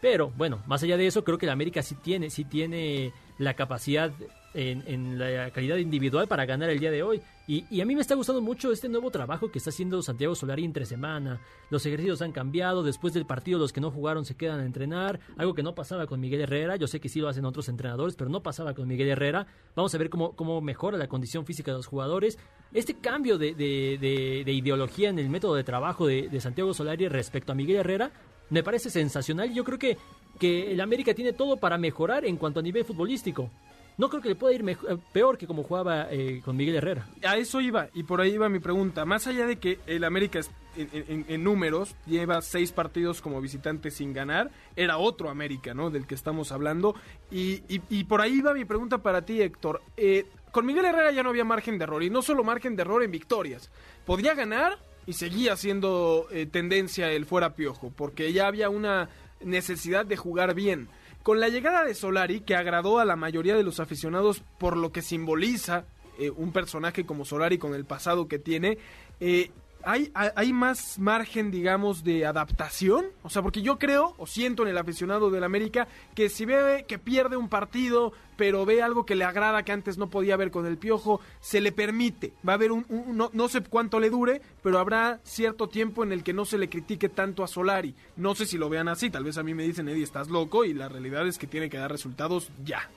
[0.00, 3.54] Pero bueno, más allá de eso, creo que la América sí tiene, sí tiene la
[3.54, 4.12] capacidad
[4.52, 7.20] en, la calidad individual para ganar el día de hoy.
[7.46, 10.64] Y, a mí me está gustando mucho este nuevo trabajo que está haciendo Santiago Solari
[10.64, 11.40] entre semana.
[11.68, 15.18] Los ejercicios han cambiado, después del partido los que no jugaron se quedan a entrenar,
[15.36, 16.76] algo que no pasaba con Miguel Herrera.
[16.76, 19.46] Yo sé que sí lo hacen otros entrenadores, pero no pasaba con Miguel Herrera.
[19.74, 22.38] Vamos a ver cómo, cómo mejora la condición física de los jugadores.
[22.72, 27.08] Este cambio de, de- de- de ideología en el método de trabajo de Santiago Solari
[27.08, 28.12] respecto a Miguel Herrera
[28.50, 29.96] me parece sensacional yo creo que,
[30.38, 33.50] que el América tiene todo para mejorar en cuanto a nivel futbolístico.
[33.98, 34.76] No creo que le pueda ir eh,
[35.12, 37.06] peor que como jugaba eh, con Miguel Herrera.
[37.22, 39.04] A eso iba, y por ahí iba mi pregunta.
[39.04, 40.40] Más allá de que el América
[40.76, 45.90] en, en- números lleva seis partidos como visitante sin ganar, era otro América, ¿no?
[45.90, 46.94] Del que estamos hablando.
[47.30, 49.82] Y, y- y por ahí iba mi pregunta para ti, Héctor.
[49.98, 52.82] Eh, con Miguel Herrera ya no había margen de error, y no solo margen de
[52.82, 53.70] error en victorias.
[54.06, 59.08] Podía ganar y seguía siendo eh, tendencia el fuera piojo, porque ya había una
[59.40, 60.88] necesidad de jugar bien.
[61.22, 64.90] Con la llegada de Solari, que agradó a la mayoría de los aficionados por lo
[64.92, 65.84] que simboliza
[66.18, 68.78] eh, un personaje como Solari con el pasado que tiene,
[69.20, 69.50] eh,
[69.84, 73.06] ¿hay, más margen, digamos, de adaptación?
[73.22, 76.84] O sea, porque yo creo, o siento en el aficionado del América, que si ve
[76.86, 80.50] que pierde un partido, pero ve algo que le agrada que antes no podía ver
[80.50, 82.32] con el piojo, se le permite.
[82.46, 86.02] Va a haber un, un- no, no sé cuánto le dure, pero habrá cierto tiempo
[86.04, 87.94] en el que no se le critique tanto a Solari.
[88.16, 90.64] No sé si lo vean así, tal vez a mí me dicen, Eddie, estás loco,
[90.64, 92.88] y la realidad es que tiene que dar resultados ya.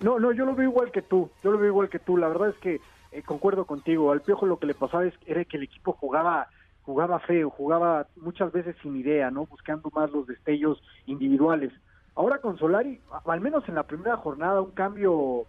[0.00, 2.16] No, no, yo lo veo igual que tú, yo lo veo igual que tú.
[2.16, 2.80] La verdad es que
[3.12, 4.12] eh, concuerdo contigo.
[4.12, 6.48] Al Piojo lo que le pasaba es, era que el equipo jugaba
[6.82, 9.46] jugaba feo, jugaba muchas veces sin idea, ¿no?
[9.46, 11.72] Buscando más los destellos individuales.
[12.14, 15.46] Ahora con Solari, al menos en la primera jornada, un cambio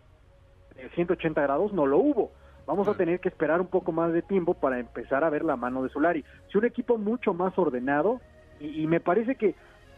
[0.75, 2.31] de 180 grados no lo hubo.
[2.65, 5.57] Vamos a tener que esperar un poco más de tiempo para empezar a ver la
[5.57, 6.23] mano de Solari.
[6.49, 8.21] Si un equipo mucho más ordenado,
[8.59, 9.55] y, me parece que,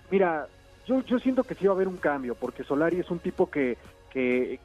[0.10, 0.48] mira,
[0.88, 3.52] yo, yo siento que sí va a haber un cambio, porque Solari es un tipo
[3.52, 3.78] que,
[4.10, 4.60] que,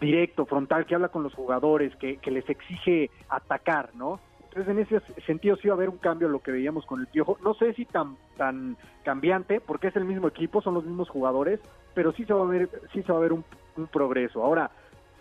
[0.00, 4.20] directo, frontal, que habla con los jugadores, que, que les exige atacar, ¿no?
[4.54, 7.06] Entonces, en ese sentido sí va a haber un cambio lo que veíamos con el
[7.06, 7.38] Piojo.
[7.42, 11.58] No sé si tan tan cambiante, porque es el mismo equipo, son los mismos jugadores,
[11.94, 13.44] pero sí se va a ver, sí se va a ver un,
[13.90, 14.44] progreso.
[14.44, 14.70] Ahora,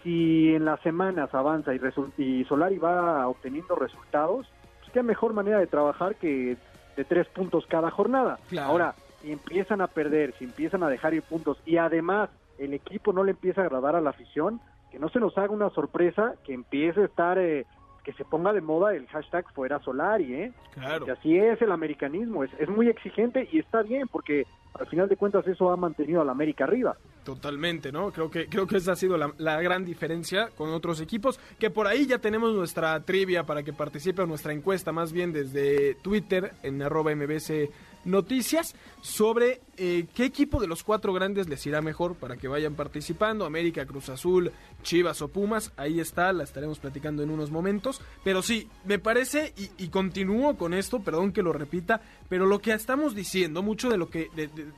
[0.03, 1.79] si en las semanas avanza y,
[2.17, 4.47] y Solari va obteniendo resultados,
[4.79, 6.57] pues qué mejor manera de trabajar que
[6.97, 8.37] de tres puntos cada jornada.
[8.59, 12.29] Ahora, si empiezan a perder, si empiezan a dejar ir puntos y además
[12.61, 15.51] el equipo no le empieza a agradar a la afición, que no se nos haga
[15.51, 17.65] una sorpresa, que empiece a estar eh,
[18.03, 20.53] que se ponga de moda el hashtag fuera Solari, ¿eh?
[20.73, 21.05] Claro.
[21.05, 24.45] Que así es el americanismo, es, es muy exigente y está bien porque
[24.79, 26.95] al final de cuentas eso ha mantenido a la América arriba.
[27.23, 28.11] Totalmente, ¿no?
[28.11, 31.69] Creo que, creo que esa ha sido la, la, gran diferencia con otros equipos, que
[31.69, 35.95] por ahí ya tenemos nuestra trivia para que participe en nuestra encuesta, más bien desde
[35.95, 37.69] Twitter, en arroba mbc
[38.05, 42.75] noticias sobre eh, qué equipo de los cuatro grandes les irá mejor para que vayan
[42.75, 43.45] participando.
[43.45, 44.51] América, Cruz Azul,
[44.83, 48.01] Chivas o Pumas, ahí está, la estaremos platicando en unos momentos.
[48.23, 52.73] Pero sí, me parece, y, continúo con esto, perdón que lo repita, pero lo que
[52.73, 54.29] estamos diciendo, mucho de lo que,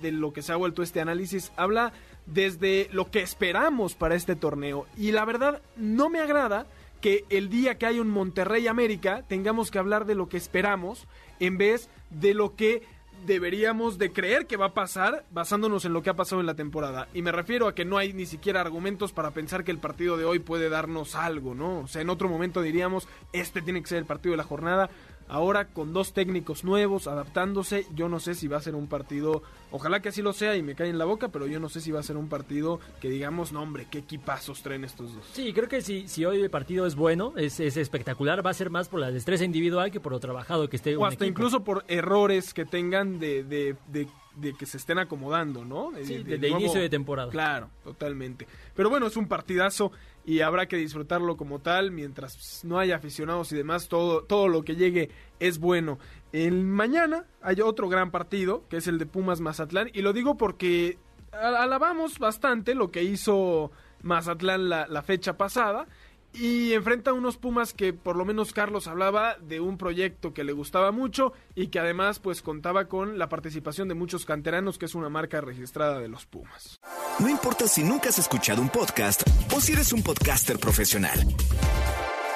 [0.01, 1.93] de lo que se ha vuelto este análisis, habla
[2.25, 4.85] desde lo que esperamos para este torneo.
[4.97, 6.67] Y la verdad, no me agrada
[7.03, 11.05] que el día que hay un Monterrey América tengamos que hablar de lo que esperamos
[11.41, 12.83] en vez de lo que
[13.25, 16.55] deberíamos de creer que va a pasar basándonos en lo que ha pasado en la
[16.55, 17.07] temporada.
[17.13, 20.17] Y me refiero a que no hay ni siquiera argumentos para pensar que el partido
[20.17, 21.79] de hoy puede darnos algo, ¿no?
[21.79, 24.89] O sea, en otro momento diríamos, este tiene que ser el partido de la jornada.
[25.33, 29.41] Ahora con dos técnicos nuevos, adaptándose, yo no sé si va a ser un partido,
[29.71, 31.81] ojalá que así lo sea y me cae en la boca, pero yo no sé
[31.81, 35.25] si va a ser un partido que digamos, no hombre, qué equipazos traen estos dos.
[35.33, 38.69] Sí, creo que si, si hoy el partido es bueno, es, espectacular, va a ser
[38.69, 40.95] más por la destreza individual que por lo trabajado que esté.
[40.95, 45.63] O hasta incluso por errores que tengan de, de, de de que se estén acomodando,
[45.63, 45.91] ¿no?
[46.03, 47.29] Sí, de, inicio de temporada.
[47.29, 48.47] Claro, totalmente.
[48.75, 49.91] Pero bueno, es un partidazo
[50.25, 54.63] y habrá que disfrutarlo como tal mientras no haya aficionados y demás, todo, todo lo
[54.63, 55.09] que llegue
[55.39, 55.99] es bueno.
[56.31, 60.37] El mañana hay otro gran partido, que es el de Pumas Mazatlán, y lo digo
[60.37, 60.97] porque
[61.31, 65.87] alabamos bastante lo que hizo Mazatlán la, la fecha pasada
[66.33, 70.43] y enfrenta a unos Pumas que por lo menos Carlos hablaba de un proyecto que
[70.43, 74.85] le gustaba mucho y que además pues contaba con la participación de muchos canteranos que
[74.85, 76.79] es una marca registrada de los Pumas.
[77.19, 79.23] No importa si nunca has escuchado un podcast
[79.55, 81.19] o si eres un podcaster profesional.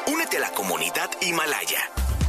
[0.08, 1.80] Únete a la comunidad Himalaya.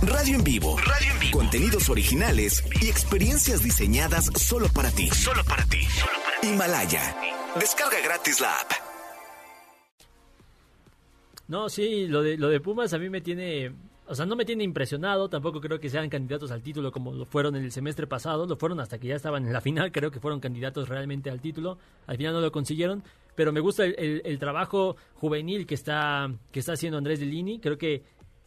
[0.02, 0.76] Radio en vivo.
[0.78, 1.38] Radio en vivo.
[1.38, 5.08] Contenidos originales y experiencias diseñadas solo para ti.
[5.10, 5.82] Solo para ti.
[5.84, 6.48] Solo para ti.
[6.48, 7.16] Himalaya.
[7.60, 8.72] Descarga gratis la app.
[11.48, 13.72] No, sí, lo de, lo de Pumas a mí me tiene,
[14.06, 17.24] o sea, no me tiene impresionado, tampoco creo que sean candidatos al título como lo
[17.24, 20.10] fueron en el semestre pasado, lo fueron hasta que ya estaban en la final, creo
[20.10, 23.02] que fueron candidatos realmente al título, al final no lo consiguieron,
[23.38, 28.02] pero me gusta el, trabajo juvenil que está, que está haciendo Andrés Delini, creo que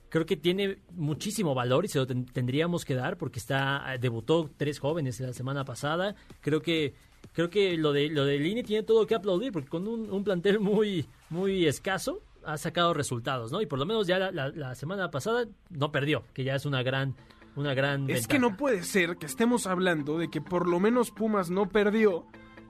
[0.10, 4.80] creo que tiene muchísimo valor y se lo tendríamos que dar porque está debutó tres
[4.80, 6.14] jóvenes la semana pasada.
[6.42, 6.94] Creo que
[7.32, 10.26] creo que lo de lo de Lini tiene todo que aplaudir porque con un, un
[10.26, 13.62] plantel muy muy escaso ha sacado resultados, ¿no?
[13.62, 17.16] Y por lo menos ya la, semana pasada no perdió, que ya es una gran
[17.56, 21.12] una gran Es que no puede ser que estemos hablando de que por lo menos
[21.12, 22.26] Pumas no perdió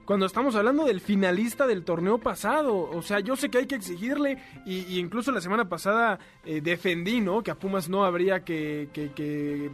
[0.06, 2.90] cuando estamos hablando del finalista del torneo pasado.
[2.92, 7.22] O sea, yo sé que hay que exigirle y, incluso la semana pasada eh, defendí,
[7.22, 7.44] ¿no?
[7.44, 9.72] Que a Pumas no habría que, que, que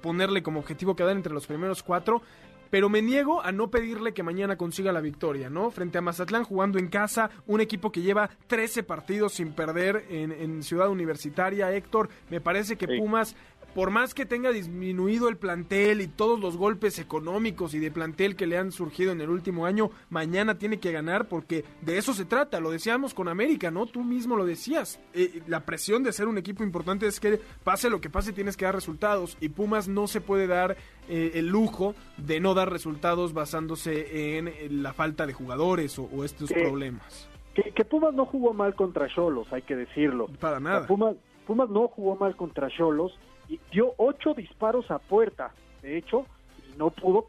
[0.00, 2.22] ponerle como objetivo quedar entre los primeros cuatro
[2.70, 5.70] pero me niego a no pedirle que mañana consiga la victoria, ¿no?
[5.70, 10.62] Frente a Mazatlán jugando en casa, un equipo que lleva 13 partidos sin perder en,
[10.62, 13.36] Ciudad Universitaria, Héctor, me parece que Pumas
[13.74, 18.36] por más que tenga disminuido el plantel y todos los golpes económicos y de plantel
[18.36, 22.14] que le han surgido en el último año, mañana tiene que ganar porque de eso
[22.14, 22.60] se trata.
[22.60, 23.86] Lo decíamos con América, ¿no?
[23.86, 25.00] Tú mismo lo decías.
[25.14, 28.56] Eh, la presión de ser un equipo importante es que pase lo que pase tienes
[28.56, 30.76] que dar resultados y Pumas no se puede dar
[31.08, 36.52] eh, el lujo de no dar resultados basándose en la falta de jugadores o, estos
[36.52, 37.28] problemas.
[37.54, 40.28] Que, Pumas no jugó mal contra Cholos, hay que decirlo.
[40.38, 40.86] Para nada.
[40.86, 46.26] Pumas, Pumas no jugó mal contra Cholos y dio ocho disparos a puerta, de hecho,
[46.68, 47.24] y no pudo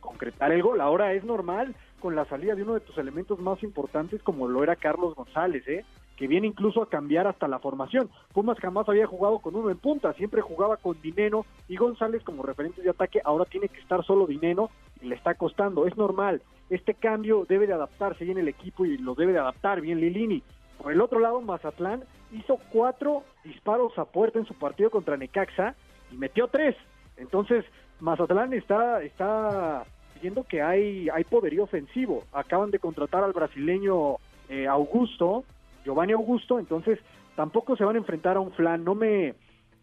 [0.00, 0.80] concretar el gol.
[0.80, 4.62] Ahora es normal con la salida de uno de tus elementos más importantes como lo
[4.62, 5.84] era Carlos González, ¿eh?
[6.16, 8.10] que viene incluso a cambiar hasta la formación.
[8.32, 12.42] Pumas jamás había jugado con uno en punta, siempre jugaba con Dineno y González como
[12.42, 16.42] referentes de ataque, ahora tiene que estar solo Dineno y le está costando, es normal.
[16.70, 20.42] este cambio debe de adaptarse bien el equipo y lo debe de adaptar bien Lilini.
[20.78, 25.74] Por el otro lado, Mazatlán hizo cuatro disparos a puerta en su partido contra Necaxa
[26.10, 26.76] y metió tres.
[27.16, 27.64] Entonces,
[28.00, 29.84] Mazatlán está, está
[30.20, 32.24] viendo que hay, hay poderío ofensivo.
[32.32, 34.16] Acaban de contratar al brasileño
[34.48, 35.44] eh, Augusto,
[35.84, 36.98] Giovanni Augusto, entonces
[37.36, 38.84] tampoco se van a enfrentar a un flan.
[38.84, 39.34] No me,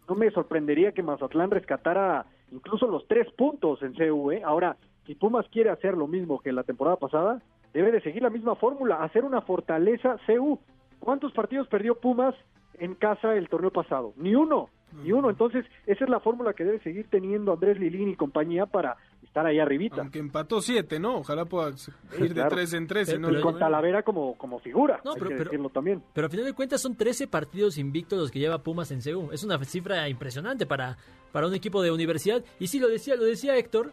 [0.08, 4.32] no me sorprendería que Mazatlán rescatara incluso los tres puntos en CU.
[4.32, 4.42] ¿eh?
[4.44, 4.76] Ahora,
[5.06, 7.40] si Pumas quiere hacer lo mismo que la temporada pasada,
[7.72, 10.58] debe de seguir la misma fórmula, hacer una fortaleza CU.
[11.00, 12.34] ¿Cuántos partidos perdió Pumas
[12.78, 14.12] en casa el torneo pasado?
[14.16, 14.68] Ni uno,
[15.02, 15.30] ni uno.
[15.30, 19.46] Entonces, esa es la fórmula que debe seguir teniendo Andrés Lilín y compañía para estar
[19.46, 20.00] ahí arribita.
[20.00, 21.18] Aunque empató siete, ¿no?
[21.18, 21.70] Ojalá pueda
[22.18, 23.10] ir de tres en tres.
[23.10, 26.02] Pero, y con Talavera como, como figura, no, pero, decirlo también.
[26.12, 29.30] Pero al final de cuentas son 13 partidos invictos los que lleva Pumas en CEU.
[29.32, 30.98] Es una cifra impresionante para,
[31.32, 32.44] para un equipo de universidad.
[32.58, 33.92] Y sí, lo decía, lo decía Héctor,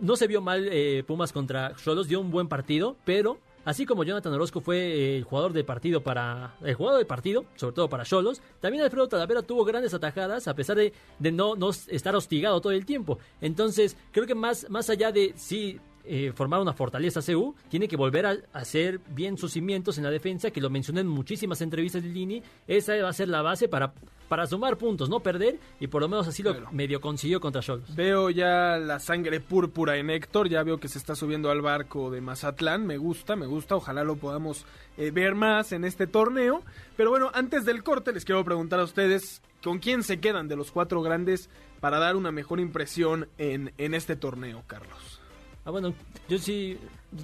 [0.00, 4.02] no se vio mal eh, Pumas contra Cholos, dio un buen partido, pero Así como
[4.02, 6.54] Jonathan Orozco fue eh, el jugador del partido para.
[6.64, 10.54] El jugador del partido, sobre todo para Cholos, también Alfredo Talavera tuvo grandes atajadas a
[10.54, 13.18] pesar de, de no, no, estar hostigado todo el tiempo.
[13.42, 17.96] Entonces, creo que más, más allá de sí eh, formar una fortaleza CU, tiene que
[17.98, 22.02] volver a hacer bien sus cimientos en la defensa, que lo mencioné en muchísimas entrevistas
[22.02, 22.42] de Lini.
[22.66, 23.92] Esa va a ser la base para
[24.28, 27.94] para sumar puntos, no perder, y por lo menos así lo medio consiguió contra Cholos.
[27.94, 32.10] Veo ya la sangre púrpura en Héctor, ya veo que se está subiendo al barco
[32.10, 36.62] de Mazatlán, me gusta, me gusta, ojalá lo podamos eh, ver más en este torneo.
[36.96, 40.56] Pero bueno, antes del corte les quiero preguntar a ustedes, ¿con quién se quedan de
[40.56, 41.48] los cuatro grandes
[41.80, 45.20] para dar una mejor impresión en, en este torneo, Carlos?
[45.64, 45.94] Ah, bueno,
[46.28, 46.78] yo sí,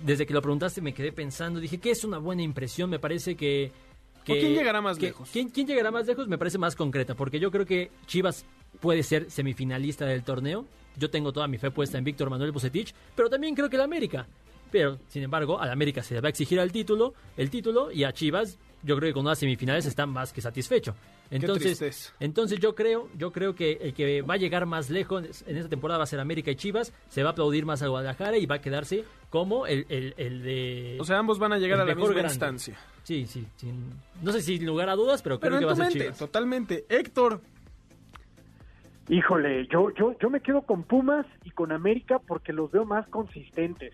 [0.05, 3.37] desde que lo preguntaste me quedé pensando, dije que es una buena impresión, me parece
[3.37, 3.73] que
[4.25, 5.29] ¿Quién llegará más lejos?
[5.33, 6.29] ¿quién, llegará más lejos?
[6.29, 8.47] Me parece más concreta, porque yo creo que Chivas
[8.81, 10.65] puede ser semifinalista del torneo.
[10.97, 13.83] Yo tengo toda mi fe puesta en Víctor Manuel Bucetich, pero también creo que el
[13.83, 14.27] América.
[14.71, 18.05] Pero, sin embargo, al América se le va a exigir el título, el título, y
[18.05, 20.95] a Chivas, yo creo que con las semifinales está más que satisfecho.
[21.35, 25.57] Entonces, entonces yo creo, yo creo que el que va a llegar más lejos en
[25.57, 28.38] esta temporada va a ser América y Chivas, se va a aplaudir más a Guadalajara
[28.38, 30.97] y va a quedarse como el, el, de...
[31.01, 32.79] O sea, ambos van a llegar a la misma instancia.
[33.03, 33.44] Sí, sí,
[34.23, 36.18] no sé si sin lugar a dudas, pero, creo que va a ser Chivas.
[36.18, 36.85] Totalmente.
[36.88, 37.40] Héctor.
[39.09, 43.07] Híjole, yo, yo, yo me quedo con Pumas y con América porque los veo más
[43.09, 43.92] consistentes.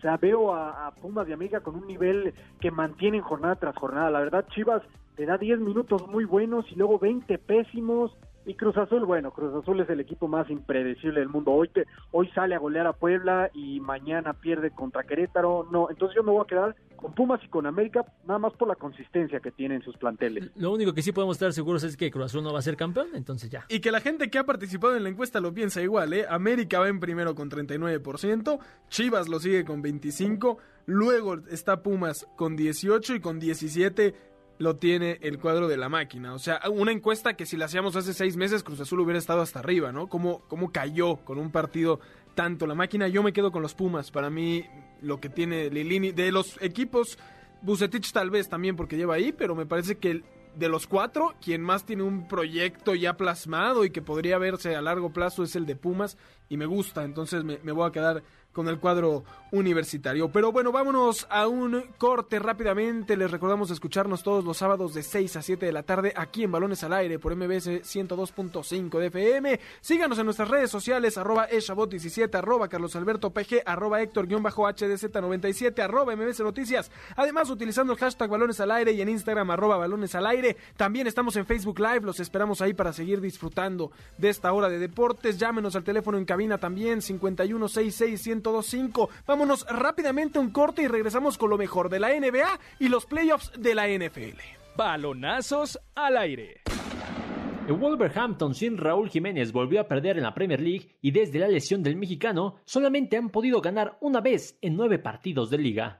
[0.00, 4.10] O sea, veo a, Pumas y América con un nivel que mantienen jornada tras jornada.
[4.10, 4.82] La verdad, Chivas
[5.14, 8.16] te da 10 minutos muy buenos y luego 20 pésimos.
[8.46, 11.52] Y Cruz Azul, bueno, Cruz Azul es el equipo más impredecible del mundo.
[11.52, 11.70] Hoy,
[12.12, 15.68] hoy sale a golear a Puebla y mañana pierde contra Querétaro.
[15.70, 18.68] No, entonces yo me voy a quedar con Pumas y con América, nada más por
[18.68, 20.50] la consistencia que tienen sus planteles.
[20.56, 22.76] Lo único que sí podemos estar seguros es que Cruz Azul no va a ser
[22.76, 23.64] campeón, entonces ya.
[23.68, 26.26] Y que la gente que ha participado en la encuesta lo piensa igual, ¿eh?
[26.28, 28.58] América va en primero con 39%,
[28.88, 34.14] Chivas lo sigue con 25%, luego está Pumas con 18% y con 17%
[34.60, 36.34] lo tiene el cuadro de la máquina.
[36.34, 39.40] O sea, una encuesta que si la hacíamos hace seis meses, Cruz Azul hubiera estado
[39.40, 40.08] hasta arriba, ¿no?
[40.08, 41.98] ¿Cómo, cómo cayó con un partido
[42.34, 43.08] tanto la máquina?
[43.08, 44.10] Yo me quedo con los Pumas.
[44.10, 44.66] Para mí,
[45.02, 47.18] lo que tiene Lilini, de los equipos,
[47.62, 50.22] Bucetich tal vez también porque lleva ahí, pero me parece que
[50.56, 54.82] de los cuatro, quien más tiene un proyecto ya plasmado y que podría verse a
[54.82, 56.16] largo plazo es el de Pumas
[56.48, 58.22] y me gusta, entonces me, me voy a quedar
[58.60, 60.30] con el cuadro universitario.
[60.30, 63.16] Pero bueno, vámonos a un corte rápidamente.
[63.16, 66.52] Les recordamos escucharnos todos los sábados de 6 a 7 de la tarde aquí en
[66.52, 69.60] Balones al Aire por MBS 102.5 de FM.
[69.80, 76.90] Síganos en nuestras redes sociales, arroba eshabot17, arroba carlosalbertopg, arroba héctor-hdz97, arroba mbs noticias.
[77.16, 80.58] Además, utilizando el hashtag Balones al Aire y en Instagram, arroba Balones al Aire.
[80.76, 84.78] También estamos en Facebook Live, los esperamos ahí para seguir disfrutando de esta hora de
[84.78, 85.38] deportes.
[85.38, 89.10] Llámenos al teléfono en cabina también, 5166 1025.
[89.26, 93.06] Vámonos rápidamente a un corte y regresamos con lo mejor de la NBA y los
[93.06, 94.38] playoffs de la NFL.
[94.76, 96.60] Balonazos al aire.
[97.66, 101.46] El Wolverhampton sin Raúl Jiménez volvió a perder en la Premier League y desde la
[101.46, 105.98] lesión del mexicano solamente han podido ganar una vez en nueve partidos de liga.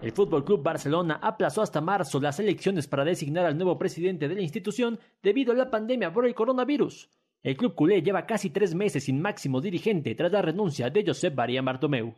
[0.00, 4.34] El Fútbol Club Barcelona aplazó hasta marzo las elecciones para designar al nuevo presidente de
[4.34, 7.08] la institución debido a la pandemia por el coronavirus.
[7.42, 11.34] El club culé lleva casi tres meses sin máximo dirigente tras la renuncia de Josep
[11.34, 12.14] María Bartomeu.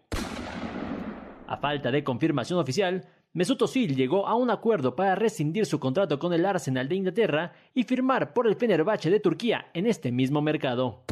[1.46, 6.18] A falta de confirmación oficial, Mesut Özil llegó a un acuerdo para rescindir su contrato
[6.18, 10.42] con el Arsenal de Inglaterra y firmar por el Fenerbahce de Turquía en este mismo
[10.42, 11.04] mercado.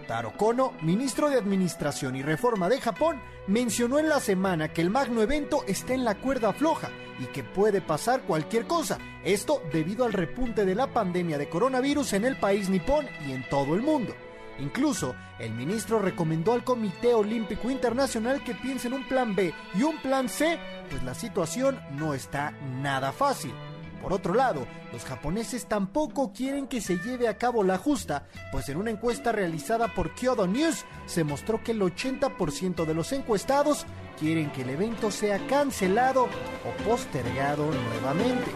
[0.07, 4.89] Taro Kono, ministro de Administración y Reforma de Japón, mencionó en la semana que el
[4.89, 8.99] magno evento está en la cuerda floja y que puede pasar cualquier cosa.
[9.25, 13.45] Esto debido al repunte de la pandemia de coronavirus en el país nipón y en
[13.49, 14.15] todo el mundo.
[14.59, 19.83] Incluso, el ministro recomendó al Comité Olímpico Internacional que piense en un plan B y
[19.83, 23.53] un plan C, pues la situación no está nada fácil.
[24.01, 28.69] Por otro lado, los japoneses tampoco quieren que se lleve a cabo la justa, pues
[28.69, 33.85] en una encuesta realizada por Kyodo News se mostró que el 80% de los encuestados
[34.19, 38.51] quieren que el evento sea cancelado o postergado nuevamente.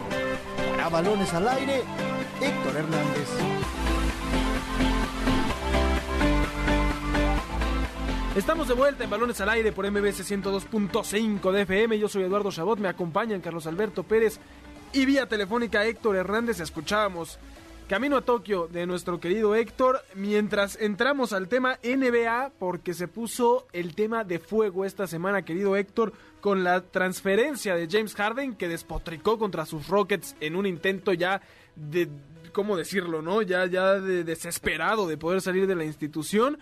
[0.76, 1.82] Para balones al aire,
[2.40, 3.59] Héctor Hernández.
[8.36, 11.98] Estamos de vuelta en Balones al Aire por MBS 102.5 de FM.
[11.98, 14.38] Yo soy Eduardo Chabot, me acompañan Carlos Alberto Pérez
[14.92, 16.60] y vía telefónica Héctor Hernández.
[16.60, 17.40] Escuchábamos
[17.88, 20.02] Camino a Tokio de nuestro querido Héctor.
[20.14, 25.74] Mientras entramos al tema NBA, porque se puso el tema de fuego esta semana, querido
[25.74, 31.12] Héctor, con la transferencia de James Harden que despotricó contra sus Rockets en un intento
[31.14, 31.42] ya
[31.74, 32.08] de,
[32.52, 33.42] ¿cómo decirlo, no?
[33.42, 36.58] Ya, ya de desesperado de poder salir de la institución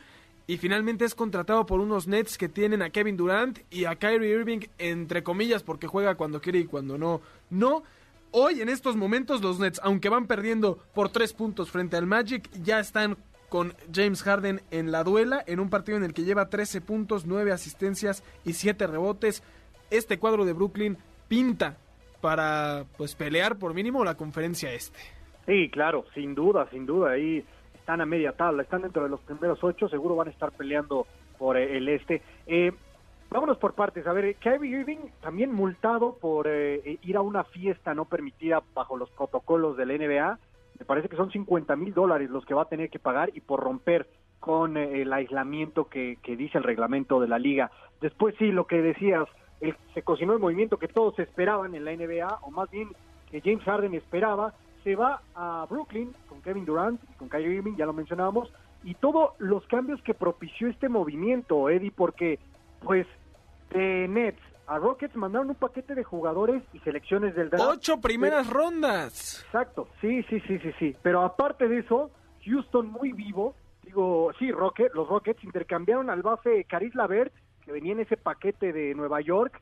[0.48, 4.30] y finalmente es contratado por unos Nets que tienen a Kevin Durant y a Kyrie
[4.30, 7.20] Irving entre comillas porque juega cuando quiere y cuando no.
[7.50, 7.82] No,
[8.30, 12.48] hoy en estos momentos los Nets, aunque van perdiendo por tres puntos frente al Magic,
[12.62, 13.18] ya están
[13.50, 17.26] con James Harden en la duela, en un partido en el que lleva 13 puntos,
[17.26, 19.42] 9 asistencias y 7 rebotes.
[19.90, 20.96] Este cuadro de Brooklyn
[21.28, 21.76] pinta
[22.22, 24.98] para pues pelear por mínimo la conferencia este.
[25.46, 27.12] Sí, claro, sin duda, sin duda.
[27.12, 27.44] Ahí
[27.88, 31.06] están a media tabla, están dentro de los primeros ocho, seguro van a estar peleando
[31.38, 32.20] por eh, el este.
[32.46, 32.70] Eh,
[33.30, 34.06] vámonos por partes.
[34.06, 38.98] A ver, Kyrie Irving también multado por eh, ir a una fiesta no permitida bajo
[38.98, 40.38] los protocolos de la NBA.
[40.78, 43.40] Me parece que son 50 mil dólares los que va a tener que pagar y
[43.40, 44.06] por romper
[44.38, 47.70] con el aislamiento que, que, dice el reglamento de la liga.
[48.02, 49.26] Después sí, lo que decías,
[49.62, 52.90] el, se cocinó el movimiento que todos esperaban en la NBA, o más bien
[53.30, 54.52] que James Harden esperaba,
[54.88, 58.50] se va a Brooklyn con Kevin Durant y con Kyrie Irving, ya lo mencionábamos,
[58.82, 62.38] y todos los cambios que propició este movimiento, Eddie, porque
[62.82, 63.06] pues
[63.68, 67.70] de Nets a Rockets mandaron un paquete de jugadores y selecciones del draft.
[67.70, 69.44] Ocho primeras rondas.
[69.44, 70.96] Exacto, sí, sí, sí, sí, sí.
[71.02, 72.10] Pero aparte de eso,
[72.46, 77.92] Houston muy vivo, digo, sí, Rocket, los Rockets intercambiaron al base Caris Lavert, que venía
[77.92, 79.60] en ese paquete de Nueva York,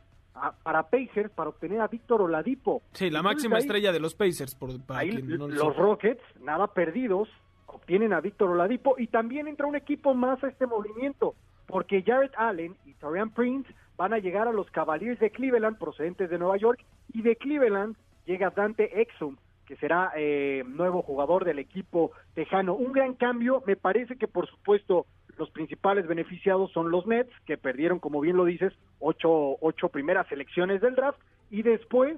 [0.63, 2.83] para Pacers para obtener a Víctor Oladipo.
[2.93, 4.55] Sí, la máxima estrella de los Pacers.
[4.55, 7.29] Por, ahí los Rockets, nada perdidos,
[7.67, 11.35] obtienen a Víctor Oladipo y también entra un equipo más a este movimiento,
[11.67, 16.31] porque Jared Allen y Torian Prince van a llegar a los Cavaliers de Cleveland procedentes
[16.31, 17.97] de Nueva York y de Cleveland
[18.27, 22.75] llega Dante Exum que será eh, nuevo jugador del equipo tejano.
[22.75, 25.07] Un gran cambio, me parece que por supuesto
[25.39, 30.27] los principales beneficiados son los Nets, que perdieron, como bien lo dices, ocho, ocho primeras
[30.29, 31.19] selecciones del draft,
[31.51, 32.17] y después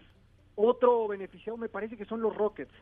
[0.54, 2.72] otro beneficiado me parece que son los Rockets,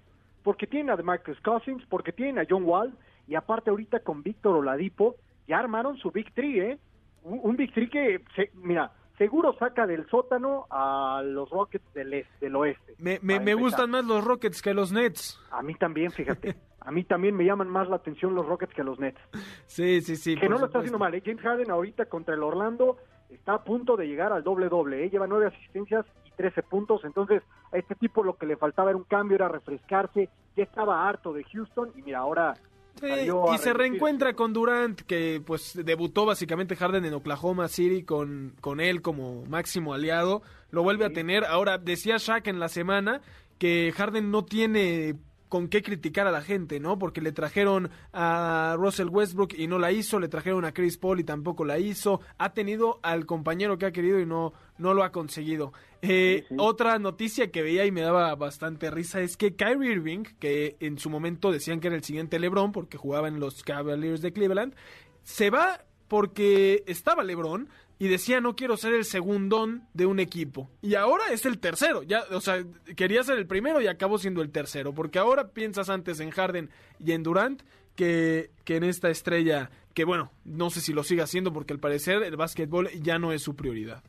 [0.42, 2.94] porque tienen a Marcus Cousins, porque tienen a John Wall,
[3.26, 5.16] y aparte ahorita con Víctor Oladipo,
[5.48, 6.78] ya armaron su Big Three, ¿eh?
[7.22, 12.12] Un, un Big Three que, se, mira, seguro saca del sótano a los Rockets del,
[12.14, 12.94] este, del oeste.
[12.98, 15.40] Me, me, me gustan más los Rockets que los Nets.
[15.50, 16.56] A mí también, fíjate.
[16.86, 19.20] a mí también me llaman más la atención los Rockets que los Nets.
[19.66, 20.36] Sí, sí, sí.
[20.36, 21.12] Que no lo está haciendo mal.
[21.14, 21.22] ¿eh?
[21.24, 25.04] James Harden ahorita contra el Orlando está a punto de llegar al doble-doble.
[25.04, 25.10] ¿eh?
[25.10, 27.04] Lleva nueve asistencias y trece puntos.
[27.04, 30.28] Entonces, a este tipo lo que le faltaba era un cambio, era refrescarse.
[30.56, 32.54] Ya estaba harto de Houston y mira, ahora
[33.00, 33.08] Sí,
[33.54, 38.80] y se reencuentra con Durant, que pues debutó básicamente Harden en Oklahoma City con, con
[38.80, 40.40] él como máximo aliado.
[40.70, 41.44] Lo vuelve a tener.
[41.44, 43.20] Ahora, decía Shaq en la semana
[43.58, 45.16] que Harden no tiene
[45.48, 46.98] con qué criticar a la gente, ¿no?
[46.98, 51.20] Porque le trajeron a Russell Westbrook y no la hizo, le trajeron a Chris Paul
[51.20, 55.04] y tampoco la hizo, ha tenido al compañero que ha querido y no, no lo
[55.04, 55.72] ha conseguido.
[56.02, 60.76] Eh, Otra noticia que veía y me daba bastante risa es que Kyrie Irving, que
[60.80, 64.32] en su momento decían que era el siguiente LeBron porque jugaba en los Cavaliers de
[64.32, 64.74] Cleveland,
[65.22, 67.68] se va porque estaba LeBron,
[67.98, 70.70] y decía no quiero ser el segundón de un equipo.
[70.82, 72.02] Y ahora es el tercero.
[72.02, 72.62] Ya, o sea,
[72.96, 74.92] quería ser el primero y acabó siendo el tercero.
[74.92, 77.62] Porque ahora piensas antes en Harden y en Durant
[77.94, 81.80] que, que en esta estrella, que bueno, no sé si lo siga haciendo porque al
[81.80, 84.02] parecer el básquetbol ya no es su prioridad.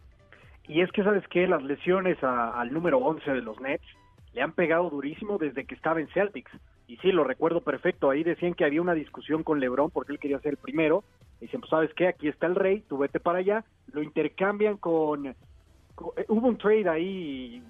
[0.67, 1.47] Y es que, ¿sabes qué?
[1.47, 3.85] Las lesiones al número 11 de los Nets
[4.33, 6.51] le han pegado durísimo desde que estaba en Celtics.
[6.87, 8.09] Y sí, lo recuerdo perfecto.
[8.09, 11.03] Ahí decían que había una discusión con LeBron porque él quería ser el primero.
[11.39, 12.07] Dicen, pues, ¿sabes qué?
[12.07, 13.65] Aquí está el rey, tú vete para allá.
[13.91, 15.27] Lo intercambian con...
[15.27, 15.35] Eh,
[16.27, 17.63] hubo un trade ahí,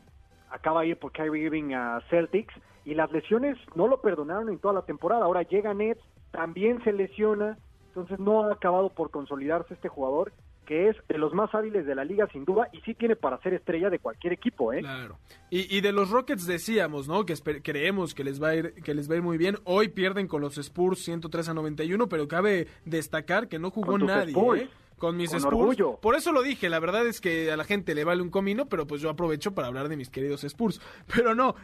[0.50, 2.54] acaba de ir por Kyrie Irving a Celtics.
[2.86, 5.26] Y las lesiones no lo perdonaron en toda la temporada.
[5.26, 6.02] Ahora llega Nets,
[6.32, 7.58] también se lesiona.
[7.90, 10.32] Entonces no ha acabado por consolidarse este jugador
[10.68, 13.42] que es de los más hábiles de la liga sin duda y sí tiene para
[13.42, 14.82] ser estrella de cualquier equipo, ¿eh?
[14.82, 15.18] Claro.
[15.50, 17.26] Y, y de los Rockets decíamos, ¿no?
[17.26, 19.58] Que creemos que les va a ir que les va a ir muy bien.
[19.64, 24.34] Hoy pierden con los Spurs 103 a 91, pero cabe destacar que no jugó nadie,
[24.34, 24.70] ¿eh?
[24.98, 25.78] Con mis Spurs.
[26.02, 28.68] Por eso lo dije, la verdad es que a la gente le vale un comino,
[28.68, 30.82] pero pues yo aprovecho para hablar de mis queridos Spurs.
[31.16, 31.56] Pero no,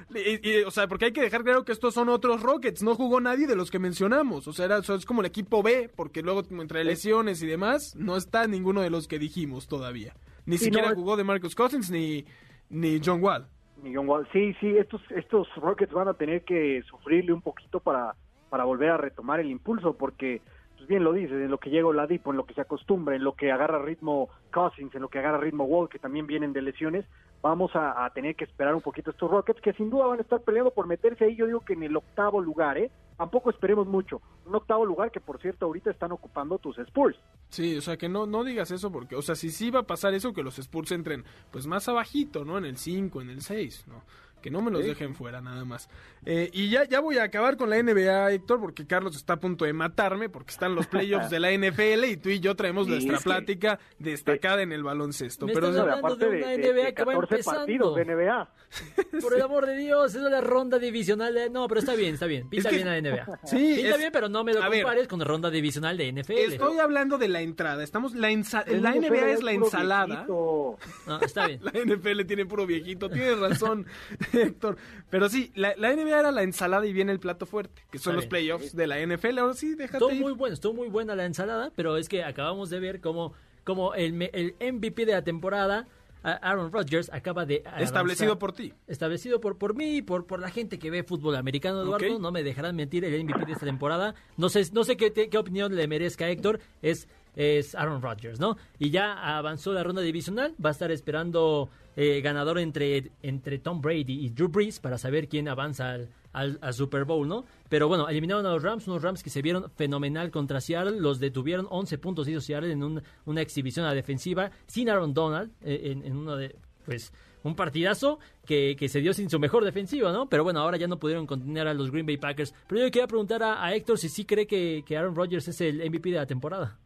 [0.65, 3.47] o sea, porque hay que dejar claro que estos son otros Rockets, no jugó nadie
[3.47, 4.47] de los que mencionamos.
[4.47, 8.15] O sea, era, es como el equipo B, porque luego entre lesiones y demás, no
[8.17, 10.13] está ninguno de los que dijimos todavía.
[10.45, 12.25] Ni siquiera jugó de Marcus Cousins ni,
[12.69, 13.47] ni John Wall.
[13.81, 17.79] Ni John Wall, sí, sí, estos, estos Rockets van a tener que sufrirle un poquito
[17.79, 18.15] para,
[18.49, 20.41] para volver a retomar el impulso, porque
[20.83, 23.23] pues bien lo dices, en lo que llega Oladipo, en lo que se acostumbra, en
[23.23, 26.61] lo que agarra ritmo Cousins, en lo que agarra ritmo Wall, que también vienen de
[26.61, 27.05] lesiones,
[27.41, 30.41] vamos a, tener que esperar un poquito estos Rockets, que sin duda van a estar
[30.41, 32.91] peleando por meterse ahí, yo digo que en el octavo lugar, ¿eh?
[33.17, 34.21] Tampoco esperemos mucho.
[34.45, 37.17] Un octavo lugar que, por cierto, ahorita están ocupando tus Spurs.
[37.47, 39.87] Sí, o sea, que no, no digas eso porque, o sea, si sí va a
[39.87, 42.57] pasar eso, que los Spurs entren, pues más abajito, ¿no?
[42.57, 44.03] En el 5, en el 6, ¿no?
[44.43, 45.89] Que no me los dejen fuera nada más.
[46.25, 49.39] Eh, y ya, ya voy a acabar con la NBA, Héctor, porque Carlos está a
[49.39, 52.87] punto de matarme, porque están los playoffs de la NFL y tú y yo traemos
[52.89, 55.47] nuestra plática destacada en el baloncesto.
[55.47, 57.95] pero hablando de una NBA que va empezando.
[57.95, 58.49] de NBA.
[59.21, 61.49] Por el amor de Dios, es la ronda divisional de...
[61.49, 62.49] No, pero está bien, está bien.
[62.49, 63.39] Pinta bien la NBA.
[63.45, 66.31] Sí, Pinta bien, pero no me lo compares con la ronda divisional de NFL.
[66.33, 67.83] Estoy hablando de la entrada.
[67.83, 70.25] Estamos la, la NBA es la ensalada.
[70.27, 70.77] No,
[71.21, 71.61] está bien.
[71.63, 73.85] La NFL tiene puro viejito, tienes razón.
[74.41, 74.77] Héctor.
[75.09, 78.25] Pero sí, la, NBA era la ensalada y viene el plato fuerte, que son los
[78.25, 79.39] playoffs de la NFL.
[79.39, 80.03] Ahora sí, déjate.
[80.03, 83.33] Estuvo muy bueno, estuvo muy buena la ensalada, pero es que acabamos de ver cómo,
[83.63, 85.87] como el, el MVP de la temporada.
[86.23, 90.79] Aaron Rodgers acaba de establecido por ti establecido por por mí por por la gente
[90.79, 94.47] que ve fútbol americano Eduardo no me dejarán mentir el MVP de esta temporada no
[94.47, 98.57] sé no sé qué, qué opinión le merezca Héctor es es Aaron Rodgers, ¿no?
[98.79, 103.81] Y ya avanzó la ronda divisional, va a estar esperando eh, ganador entre, entre Tom
[103.81, 107.45] Brady y Drew Brees para saber quién avanza al, al, Super Bowl, ¿no?
[107.69, 111.19] Pero bueno, eliminaron a los Rams, unos Rams que se vieron fenomenal contra Seattle, los
[111.19, 116.17] detuvieron 11 puntos hizo Seattle en una exhibición a defensiva sin Aaron Donald eh, en,
[116.17, 116.55] uno de,
[116.85, 117.13] pues,
[117.43, 120.29] un partidazo que, que, se dio sin su mejor defensiva, ¿no?
[120.29, 122.53] Pero bueno, ahora ya no pudieron continuar a los Green Bay Packers.
[122.67, 125.59] Pero yo quería preguntar a, a Héctor si sí cree que, que Aaron Rodgers es
[125.61, 126.79] el MVP de la temporada.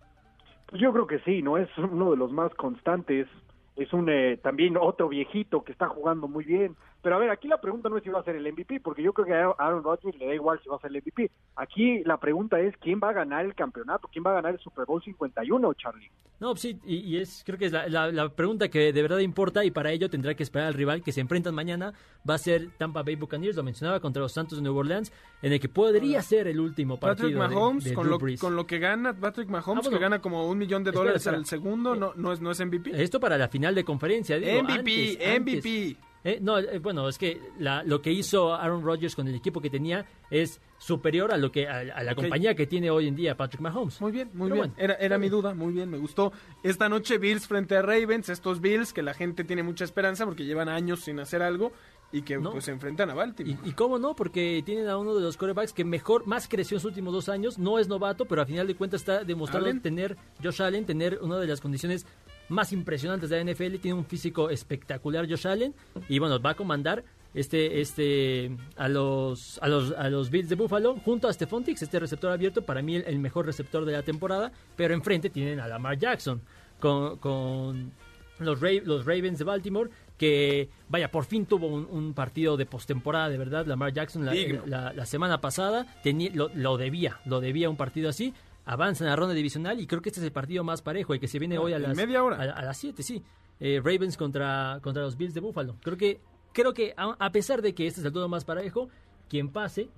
[0.67, 1.57] Pues yo creo que sí, ¿no?
[1.57, 3.27] Es uno de los más constantes.
[3.75, 6.75] Es un eh, también otro viejito que está jugando muy bien.
[7.07, 9.01] Pero a ver, aquí la pregunta no es si va a ser el MVP, porque
[9.01, 11.31] yo creo que a Aaron Rodgers le da igual si va a ser el MVP.
[11.55, 14.59] Aquí la pregunta es quién va a ganar el campeonato, quién va a ganar el
[14.59, 16.11] Super Bowl 51, Charlie.
[16.41, 19.71] No, pues sí, y, es creo que es la, pregunta que de verdad importa y
[19.71, 21.93] para ello tendrá que esperar al rival que se enfrentan mañana.
[22.29, 25.53] Va a ser Tampa Bay Buccaneers, lo mencionaba, contra los Santos de Nueva Orleans, en
[25.53, 27.29] el que podría ser el último partido.
[27.29, 30.57] Patrick Mahomes, con, lo, con lo que gana, Patrick Mahomes, ah, que gana como un
[30.57, 33.01] millón de dólares al segundo, no, no, es, no es MVP.
[33.01, 34.37] Esto para la final de conferencia.
[34.37, 36.06] MVP, MVP.
[36.27, 39.69] Eh, no, eh, bueno, es que lo que hizo Aaron Rodgers con el equipo que
[39.69, 43.61] tenía es superior a lo que a, la compañía que tiene hoy en día Patrick
[43.61, 44.01] Mahomes.
[44.01, 44.73] Muy bien, muy bien.
[44.75, 46.33] Era, era mi duda, muy bien, me gustó.
[46.63, 50.43] Esta noche Bills frente a Ravens, estos Bills que la gente tiene mucha esperanza porque
[50.43, 51.71] llevan años sin hacer algo
[52.11, 53.57] y que pues se enfrentan a Baltimore.
[53.63, 54.15] ¿Y, cómo no?
[54.15, 57.29] Porque tienen a uno de los quarterbacks que mejor, más creció en sus últimos dos
[57.29, 57.57] años.
[57.57, 61.37] No es novato, pero a final de cuentas está demostrando tener, Josh Allen, tener una
[61.37, 62.05] de las condiciones
[62.49, 65.73] más impresionantes de la NFL, tiene un físico espectacular Josh Allen
[66.07, 70.55] y bueno, va a comandar este, este, a los, a los, a los Bills de
[70.55, 74.03] Buffalo junto a Stephon Diggs, este receptor abierto, para mí el, mejor receptor de la
[74.03, 76.41] temporada, pero enfrente tienen a Lamar Jackson
[76.79, 77.91] con, con
[78.39, 83.37] los, los Ravens de Baltimore que, vaya, por fin tuvo un, partido de postemporada, de
[83.37, 88.33] verdad, Lamar Jackson la, la, semana pasada tenía, lo, debía, lo debía un partido así,
[88.67, 91.19] avanza en la ronda divisional y creo que este es el partido más parejo, el
[91.19, 91.95] que se viene hoy a las...
[91.95, 92.35] media hora.
[92.35, 93.23] A, las 7, sí.
[93.59, 95.77] Eh, Ravens contra, contra los Bills de Buffalo.
[95.81, 96.19] Creo que,
[96.53, 98.89] creo que a, pesar de que este es el todo más parejo,
[99.29, 99.89] quien pase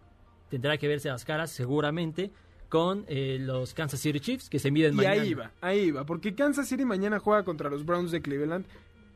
[0.50, 2.32] tendrá que verse las caras seguramente
[2.70, 5.16] con eh, los Kansas City Chiefs que se miden mañana.
[5.16, 8.66] Y ahí va, ahí va, porque Kansas City mañana juega contra los Browns de Cleveland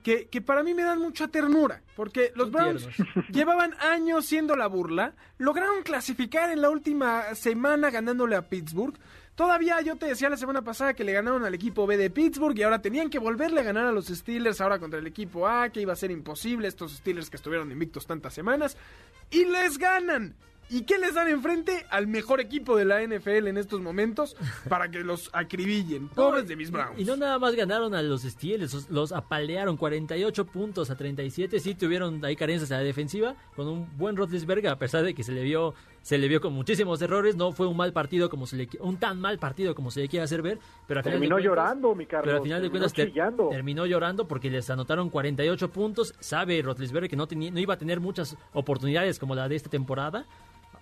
[0.02, 2.88] que, que, para mí me dan mucha ternura, porque los Browns
[3.32, 8.96] llevaban años siendo la burla, lograron clasificar en la última semana ganándole a Pittsburgh.
[9.36, 12.58] Todavía yo te decía la semana pasada que le ganaron al equipo B de Pittsburgh
[12.58, 15.70] y ahora tenían que volverle a ganar a los Steelers ahora contra el equipo A,
[15.70, 18.78] que iba a ser imposible estos Steelers que estuvieron invictos tantas semanas.
[19.32, 20.36] Y les ganan.
[20.70, 21.86] ¿Y qué les dan enfrente?
[21.90, 24.36] Al mejor equipo de la NFL en estos momentos
[24.70, 26.10] para que los acribillen.
[26.10, 27.00] Pobres de mis Browns.
[27.00, 31.60] Y no nada más ganaron a los Steelers, los, apalearon 48 puntos a 37.
[31.60, 35.24] Sí tuvieron ahí carencias a la defensiva con un buen Roethlisberger, a pesar de que
[35.24, 35.74] se le vio
[36.04, 38.98] se le vio con muchísimos errores, no fue un mal partido como se le un
[38.98, 42.26] tan mal partido como se le quiere hacer ver, pero al terminó llorando, mi Carlos.
[42.26, 42.94] Pero al final de cuentas
[43.50, 47.78] terminó llorando porque les anotaron 48 puntos, sabe Roethlisberger que no tenía no iba a
[47.78, 50.26] tener muchas oportunidades como la de esta temporada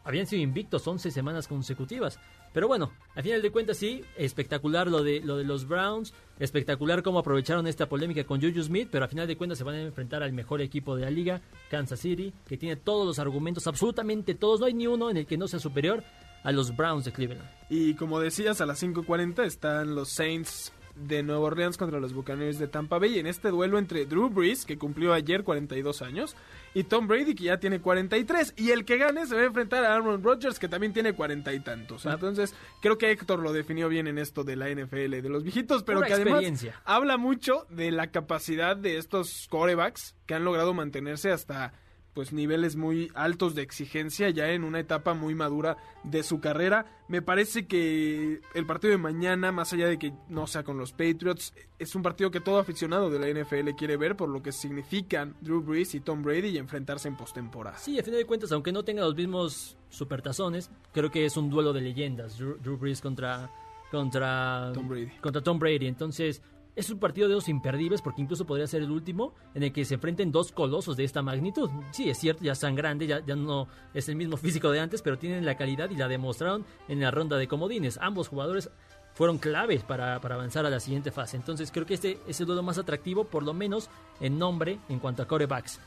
[0.04, 2.20] habían sido invictos 11 semanas consecutivas.
[2.54, 7.02] Pero bueno, al final de cuentas sí, espectacular lo de, lo de los Browns, espectacular
[7.02, 9.82] cómo aprovecharon esta polémica con Juju Smith, pero al final de cuentas se van a
[9.82, 14.36] enfrentar al mejor equipo de la liga, Kansas City, que tiene todos los argumentos, absolutamente
[14.36, 16.04] todos, no hay ni uno en el que no sea superior
[16.43, 17.49] a los Browns de Cleveland.
[17.70, 20.74] Y como decías, a las 5.40 están los Saints
[21.08, 24.66] de Nueva Orleans contra los Buccaneers de Tampa Bay en este duelo entre Drew Brees,
[24.66, 26.36] que cumplió ayer 42 años,
[26.74, 28.54] y Tom Brady, que ya tiene 43.
[28.58, 31.54] Y el que gane se va a enfrentar a Aaron Rodgers, que también tiene cuarenta
[31.54, 32.06] y tantos.
[32.06, 35.84] Entonces, creo que Héctor lo definió bien en esto de la NFL, de los viejitos,
[35.84, 36.43] pero que además
[36.86, 41.74] habla mucho de la capacidad de estos corebacks que han logrado mantenerse hasta
[42.14, 46.86] pues niveles muy altos de exigencia ya en una etapa muy madura de su carrera.
[47.07, 50.91] Me parece que el partido de mañana, más allá de que no sea con los
[50.91, 54.51] Patriots, es un partido que todo aficionado de la NFL quiere ver por lo que
[54.51, 57.78] significan Drew Brees y Tom Brady y enfrentarse en postemporada.
[57.78, 61.49] Sí, a fin de cuentas, aunque no tenga los mismos supertazones, creo que es un
[61.49, 62.38] duelo de leyendas.
[62.38, 63.51] Drew, Brees contra
[63.91, 65.12] contra Tom Brady.
[65.20, 65.88] Contra Tom Brady.
[65.88, 66.41] Entonces,
[66.76, 69.86] es un partido de dos imperdibles porque incluso podría ser el último en el que
[69.86, 71.69] se enfrenten dos colosos de esta magnitud.
[71.91, 75.01] Sí, es cierto, ya están grandes, ya, ya no es el mismo físico de antes,
[75.01, 77.97] pero tienen la calidad y la demostraron en la ronda de comodines.
[78.01, 78.69] Ambos jugadores
[79.13, 81.38] fueron claves para, avanzar a la siguiente fase.
[81.38, 84.99] Entonces creo que este es el duelo más atractivo, por lo menos en nombre en
[84.99, 85.80] cuanto a corebacks.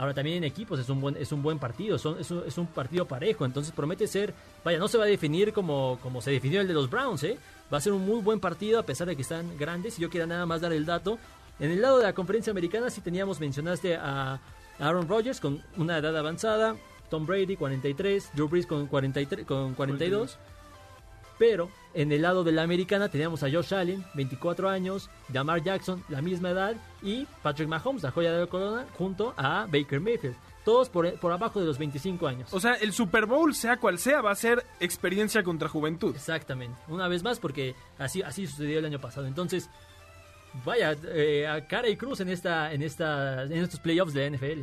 [0.00, 2.56] Ahora también en equipos es un buen, es un buen partido, son, es, un, es,
[2.56, 4.32] un, partido parejo, entonces promete ser,
[4.64, 7.36] vaya, no se va a definir como, como se definió el de los Browns, ¿eh?
[7.70, 9.98] Va a ser un muy buen partido a pesar de que están grandes.
[9.98, 11.18] Y yo quiero nada más dar el dato.
[11.58, 14.40] En el lado de la conferencia americana sí teníamos, mencionaste a
[14.78, 16.76] Aaron Rodgers con una edad avanzada,
[17.10, 20.38] Tom Brady 43, Drew Brees con, 43, con 42.
[21.40, 26.04] Pero en el lado de la americana teníamos a Josh Allen, 24 años, Jamar Jackson,
[26.10, 30.36] la misma edad, y Patrick Mahomes, la joya de la corona, junto a Baker Mayfield
[30.66, 32.52] todos por, por abajo de los 25 años.
[32.52, 36.14] O sea, el Super Bowl, sea cual sea, va a ser experiencia contra juventud.
[36.14, 36.78] Exactamente.
[36.88, 39.26] Una vez más, porque así, así sucedió el año pasado.
[39.26, 39.70] Entonces,
[40.62, 44.60] vaya, eh, a cara y cruz en, esta, en, esta, en estos playoffs de NFL.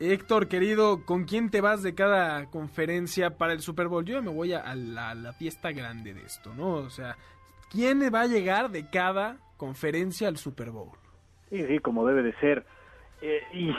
[0.00, 4.04] Héctor, querido, ¿con quién te vas de cada conferencia para el Super Bowl?
[4.04, 6.74] Yo me voy a la, la fiesta grande de esto, ¿no?
[6.74, 7.16] O sea,
[7.70, 10.90] ¿quién va a llegar de cada conferencia al Super Bowl?
[11.48, 12.66] Sí, sí, como debe de ser.
[13.22, 13.72] Eh, y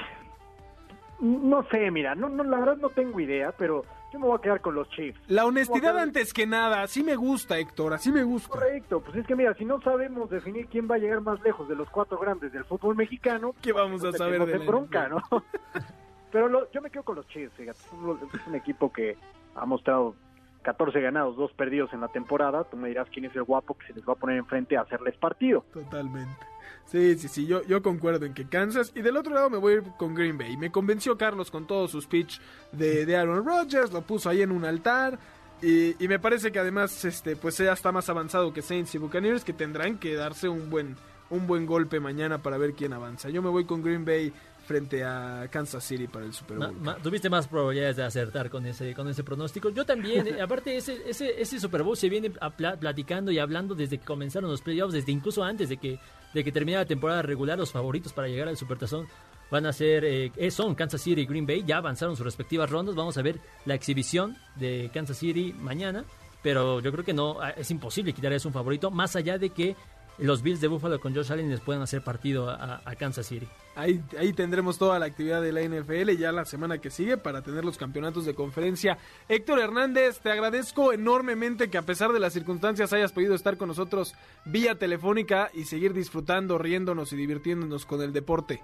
[1.19, 4.41] no sé, mira, no, no, la verdad no tengo idea, pero yo me voy a
[4.41, 5.19] quedar con los Chiefs.
[5.27, 8.49] La honestidad antes que nada, así me gusta, Héctor, así me gusta.
[8.49, 11.67] Correcto, pues es que mira, si no sabemos definir quién va a llegar más lejos
[11.67, 15.21] de los cuatro grandes del fútbol mexicano, ¿qué vamos a saber de bronca, no?
[16.31, 19.17] pero yo me quedo con los Chiefs, fíjate, es un equipo que
[19.55, 20.15] ha mostrado
[20.63, 23.87] 14 ganados, 2 perdidos en la temporada, tú me dirás quién es el guapo que
[23.87, 25.63] se les va a poner enfrente a hacerles partido.
[25.71, 26.45] Totalmente.
[26.85, 28.91] Sí, sí, sí, yo, yo concuerdo en que Kansas.
[28.95, 30.57] Y del otro lado me voy a ir con Green Bay.
[30.57, 32.39] Me convenció Carlos con todo su speech
[32.71, 35.17] de, de Aaron Rodgers, lo puso ahí en un altar.
[35.61, 38.97] Y, y, me parece que además este pues ya está más avanzado que Saints y
[38.97, 40.97] Buccaneers que tendrán que darse un buen
[41.29, 43.29] un buen golpe mañana para ver quién avanza.
[43.29, 44.33] Yo me voy con Green Bay
[44.65, 46.95] frente a Kansas City para el Super Bowl.
[47.01, 49.69] tuviste más probabilidades de acertar con ese con ese pronóstico.
[49.69, 52.31] Yo también, eh, aparte ese, ese ese Super Bowl se viene
[52.79, 55.99] platicando y hablando desde que comenzaron los playoffs, desde incluso antes de que
[56.33, 59.07] de que termine la temporada regular, los favoritos para llegar al Supertazón
[59.49, 62.69] van a ser, eh, eh, son Kansas City y Green Bay, ya avanzaron sus respectivas
[62.69, 66.03] rondas, vamos a ver la exhibición de Kansas City mañana,
[66.41, 69.51] pero yo creo que no, ah, es imposible quitar eso un favorito, más allá de
[69.51, 69.75] que
[70.17, 73.47] los Bills de Buffalo con Josh Allen les puedan hacer partido a, Kansas City.
[73.75, 77.41] Ahí, ahí tendremos toda la actividad de la NFL ya la semana que sigue para
[77.41, 78.97] tener los campeonatos de conferencia.
[79.27, 83.67] Héctor Hernández, te agradezco enormemente que a pesar de las circunstancias hayas podido estar con
[83.67, 88.61] nosotros vía telefónica y seguir disfrutando, riéndonos y divirtiéndonos con el deporte.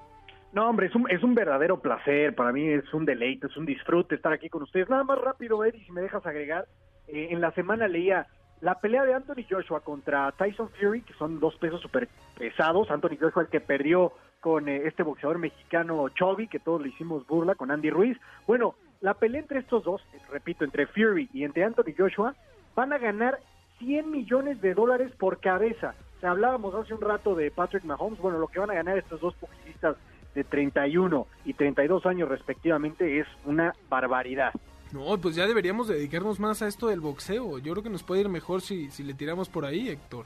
[0.53, 3.65] No, hombre, es un, es un verdadero placer, para mí es un deleite, es un
[3.65, 4.89] disfrute estar aquí con ustedes.
[4.89, 6.65] Nada más rápido, Eddie, si me dejas agregar,
[7.07, 8.27] eh, en la semana leía
[8.61, 12.07] la pelea de Anthony Joshua contra Tyson Fury, que son dos pesos súper
[12.37, 12.89] pesados.
[12.91, 17.25] Anthony Joshua el que perdió con eh, este boxeador mexicano Chovy, que todos le hicimos
[17.27, 18.17] burla, con Andy Ruiz.
[18.47, 20.01] Bueno, la pelea entre estos dos,
[20.31, 22.35] repito, entre Fury y entre Anthony Joshua,
[22.75, 23.39] van a ganar
[23.79, 25.95] 100 millones de dólares por cabeza.
[26.21, 29.19] O hablábamos hace un rato de Patrick Mahomes, bueno, lo que van a ganar estos
[29.21, 29.97] dos boxistas
[30.35, 34.53] de 31 y 32 años respectivamente es una barbaridad.
[34.91, 37.59] No, pues ya deberíamos dedicarnos más a esto del boxeo.
[37.59, 40.25] Yo creo que nos puede ir mejor si, si le tiramos por ahí, Héctor.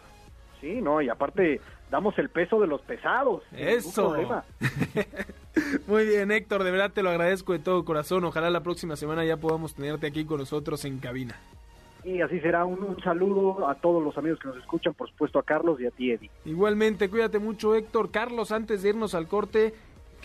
[0.60, 1.62] Sí, no, y aparte
[1.92, 3.44] damos el peso de los pesados.
[3.56, 4.16] Eso.
[5.88, 8.24] Muy bien, Héctor, de verdad te lo agradezco de todo corazón.
[8.24, 11.36] Ojalá la próxima semana ya podamos tenerte aquí con nosotros en cabina.
[12.04, 15.40] Y así será un, un, saludo a todos los amigos que nos escuchan, por supuesto
[15.40, 16.30] a Carlos y a ti, Eddie.
[16.46, 18.12] Igualmente, cuídate mucho, Héctor.
[18.12, 19.74] Carlos, antes de irnos al corte,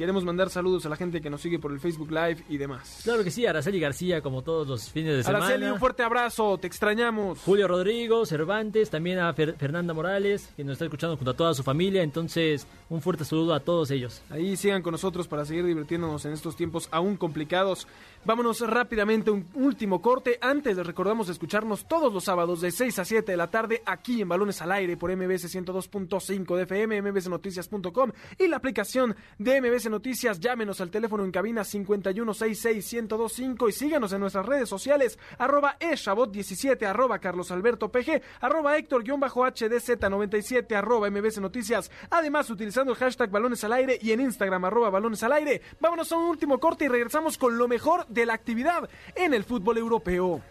[0.00, 3.00] Queremos mandar saludos a la gente que nos sigue por el Facebook Live y demás.
[3.04, 5.44] Claro que sí, Araceli García, como todos los fines de semana.
[5.44, 7.40] Araceli, un fuerte abrazo, te extrañamos.
[7.40, 11.62] Julio Rodrigo, Cervantes, también a Fernanda Morales, que nos está escuchando junto a toda su
[11.62, 12.02] familia.
[12.02, 14.22] Entonces, un fuerte saludo a todos ellos.
[14.30, 17.86] Ahí sigan con nosotros para seguir divirtiéndonos en estos tiempos aún complicados.
[18.22, 20.38] Vámonos rápidamente un último corte.
[20.42, 24.20] Antes les recordamos escucharnos todos los sábados de 6 a 7 de la tarde aquí
[24.20, 29.88] en Balones al Aire por MBS 102.5 de FM, mbsnoticias.com y la aplicación de MBS
[29.88, 30.38] Noticias.
[30.38, 37.20] Llámenos al teléfono en cabina 5166125 y síganos en nuestras redes sociales arroba eshabot17, arroba
[37.20, 41.90] carlosalbertopg, arroba héctor-hdz97, arroba mbs noticias.
[42.10, 45.62] Además, utilizando el hashtag Balones al Aire y en Instagram arroba Balones al Aire.
[45.80, 49.44] Vámonos a un último corte y regresamos con lo mejor de la actividad en el
[49.44, 50.42] fútbol europeo.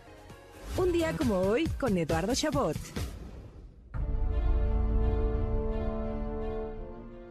[0.78, 2.78] Un día como hoy con Eduardo Chabot.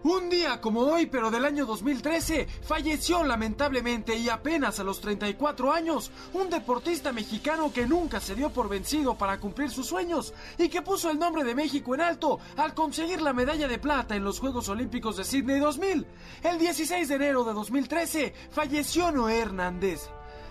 [0.05, 5.73] Un día como hoy, pero del año 2013, falleció lamentablemente y apenas a los 34
[5.73, 10.69] años, un deportista mexicano que nunca se dio por vencido para cumplir sus sueños y
[10.69, 14.25] que puso el nombre de México en alto al conseguir la medalla de plata en
[14.25, 16.07] los Juegos Olímpicos de Sydney 2000.
[16.43, 20.09] El 16 de enero de 2013 falleció Noé Hernández.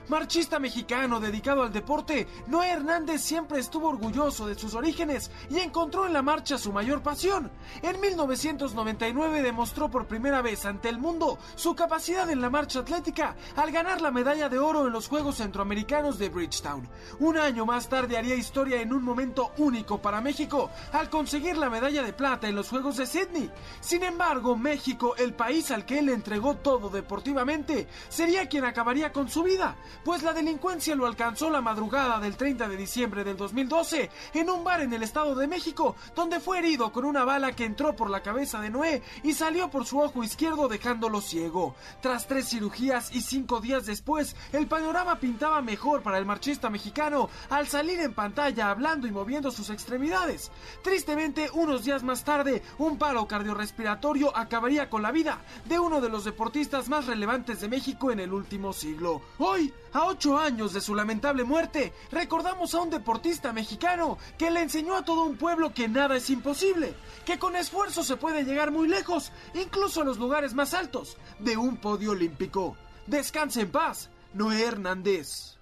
[0.10, 6.06] Marchista mexicano dedicado al deporte, Noé Hernández siempre estuvo orgulloso de sus orígenes y encontró
[6.06, 7.52] en la marcha su mayor pasión.
[7.82, 13.36] En 1999 demostró por primera vez ante el mundo su capacidad en la marcha atlética
[13.58, 16.88] al ganar la medalla de oro en los Juegos Centroamericanos de Bridgetown.
[17.20, 21.70] Un año más tarde haría historia en un momento único para México al conseguir la
[21.70, 23.52] medalla de plata en los Juegos de Sydney.
[23.82, 29.28] Sin embargo, México, el país al que él entregó todo deportivamente, sería quien acabaría con
[29.28, 34.10] su vida pues la delincuencia lo alcanzó la madrugada del 30 de diciembre del 2012
[34.34, 37.66] en un bar en el Estado de México, donde fue herido con una bala que
[37.66, 41.76] entró por la cabeza de Noé y salió por su ojo izquierdo dejándolo ciego.
[42.02, 47.30] Tras tres cirugías y cinco días después, el panorama pintaba mejor para el marchista mexicano
[47.50, 50.52] al salir en pantalla hablando y moviendo sus extremidades.
[50.84, 56.10] Tristemente, unos días más tarde, un paro cardiorrespiratorio acabaría con la vida de uno de
[56.10, 59.22] los deportistas más relevantes de México en el último siglo.
[59.38, 64.62] Hoy, a ocho años de su lamentable muerte, recordamos a un deportista mexicano que le
[64.62, 66.94] enseñó a todo un pueblo que nada es imposible,
[67.26, 71.58] que con esfuerzo se puede llegar muy lejos, incluso a los lugares más altos, de
[71.58, 72.78] un podio olímpico.
[73.08, 75.58] Descanse en paz, Noé Hernández.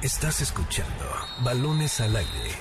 [0.00, 1.04] Estás escuchando
[1.42, 2.52] Balones al aire.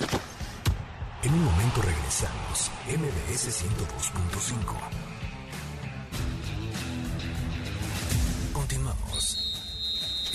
[1.22, 5.05] En un momento regresamos, MBS 102.5.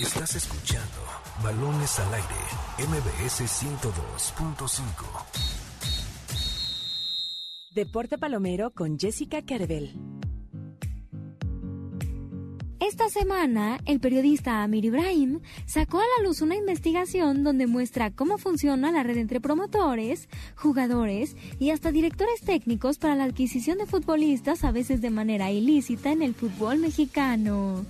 [0.01, 0.97] Estás escuchando
[1.43, 2.25] Balones al Aire,
[2.89, 4.89] MBS 102.5.
[7.75, 9.93] Deporte Palomero con Jessica Kerbel.
[12.79, 18.39] Esta semana, el periodista Amir Ibrahim sacó a la luz una investigación donde muestra cómo
[18.39, 24.63] funciona la red entre promotores, jugadores y hasta directores técnicos para la adquisición de futbolistas
[24.63, 27.85] a veces de manera ilícita en el fútbol mexicano.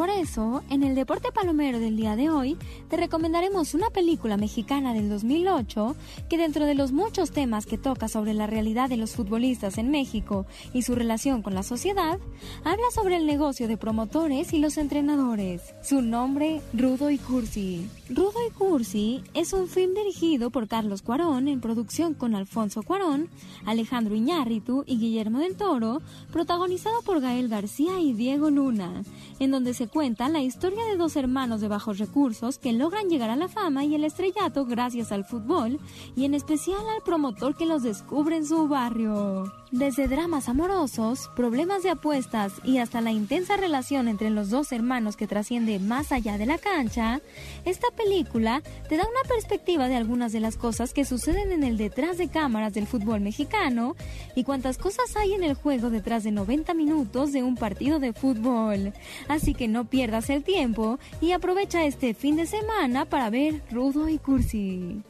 [0.00, 2.56] Por eso, en el Deporte Palomero del día de hoy,
[2.88, 5.94] te recomendaremos una película mexicana del 2008
[6.30, 9.90] que dentro de los muchos temas que toca sobre la realidad de los futbolistas en
[9.90, 12.18] México y su relación con la sociedad,
[12.64, 15.74] habla sobre el negocio de promotores y los entrenadores.
[15.82, 17.86] Su nombre, Rudo y Cursi.
[18.08, 23.28] Rudo y Cursi es un film dirigido por Carlos Cuarón en producción con Alfonso Cuarón,
[23.66, 26.00] Alejandro Iñárritu y Guillermo del Toro,
[26.32, 29.04] protagonizado por Gael García y Diego Luna,
[29.38, 33.30] en donde se cuenta la historia de dos hermanos de bajos recursos que logran llegar
[33.30, 35.80] a la fama y el estrellato gracias al fútbol
[36.16, 39.52] y en especial al promotor que los descubre en su barrio.
[39.72, 45.16] Desde dramas amorosos, problemas de apuestas y hasta la intensa relación entre los dos hermanos
[45.16, 47.20] que trasciende más allá de la cancha,
[47.64, 51.76] esta película te da una perspectiva de algunas de las cosas que suceden en el
[51.76, 53.94] detrás de cámaras del fútbol mexicano
[54.34, 58.12] y cuántas cosas hay en el juego detrás de 90 minutos de un partido de
[58.12, 58.92] fútbol.
[59.28, 64.08] Así que no pierdas el tiempo y aprovecha este fin de semana para ver Rudo
[64.08, 65.02] y Cursi.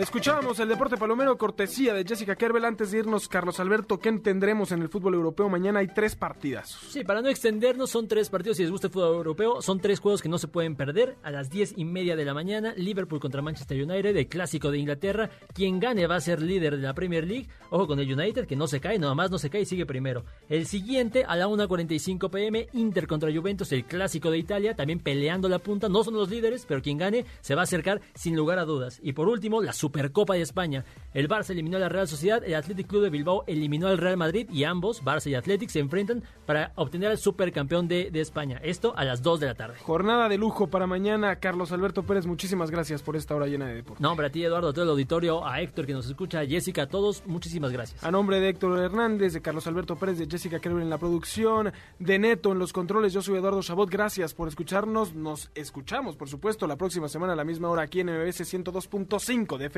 [0.00, 2.64] Escuchábamos el deporte palomero cortesía de Jessica Kerbel.
[2.64, 5.50] Antes de irnos, Carlos Alberto, ¿qué tendremos en el fútbol europeo?
[5.50, 6.70] Mañana hay tres partidas.
[6.88, 8.56] Sí, para no extendernos, son tres partidos.
[8.56, 11.18] Si les gusta el fútbol europeo, son tres juegos que no se pueden perder.
[11.22, 14.78] A las diez y media de la mañana, Liverpool contra Manchester United, el clásico de
[14.78, 15.28] Inglaterra.
[15.52, 17.48] Quien gane va a ser líder de la Premier League.
[17.68, 19.84] Ojo con el United, que no se cae, nada más no se cae y sigue
[19.84, 20.24] primero.
[20.48, 25.46] El siguiente, a la 1.45 pm, Inter contra Juventus, el clásico de Italia, también peleando
[25.50, 25.90] la punta.
[25.90, 28.98] No son los líderes, pero quien gane se va a acercar sin lugar a dudas.
[29.02, 30.84] Y por último, la Supercopa de España.
[31.14, 34.16] El Barça eliminó a la Real Sociedad, el Athletic Club de Bilbao eliminó al Real
[34.16, 38.60] Madrid y ambos, Barça y Athletic, se enfrentan para obtener al supercampeón de, de España.
[38.62, 39.78] Esto a las 2 de la tarde.
[39.80, 41.40] Jornada de lujo para mañana.
[41.40, 44.00] Carlos Alberto Pérez, muchísimas gracias por esta hora llena de deporte.
[44.00, 46.46] No, hombre, a ti, Eduardo, a todo el auditorio, a Héctor que nos escucha, a
[46.46, 48.04] Jessica, a todos, muchísimas gracias.
[48.04, 51.72] A nombre de Héctor Hernández, de Carlos Alberto Pérez, de Jessica Kerber en la producción,
[51.98, 53.90] de Neto en los controles, yo soy Eduardo Chabot.
[53.90, 55.16] Gracias por escucharnos.
[55.16, 59.58] Nos escuchamos, por supuesto, la próxima semana a la misma hora aquí en MBS 102.5
[59.58, 59.70] de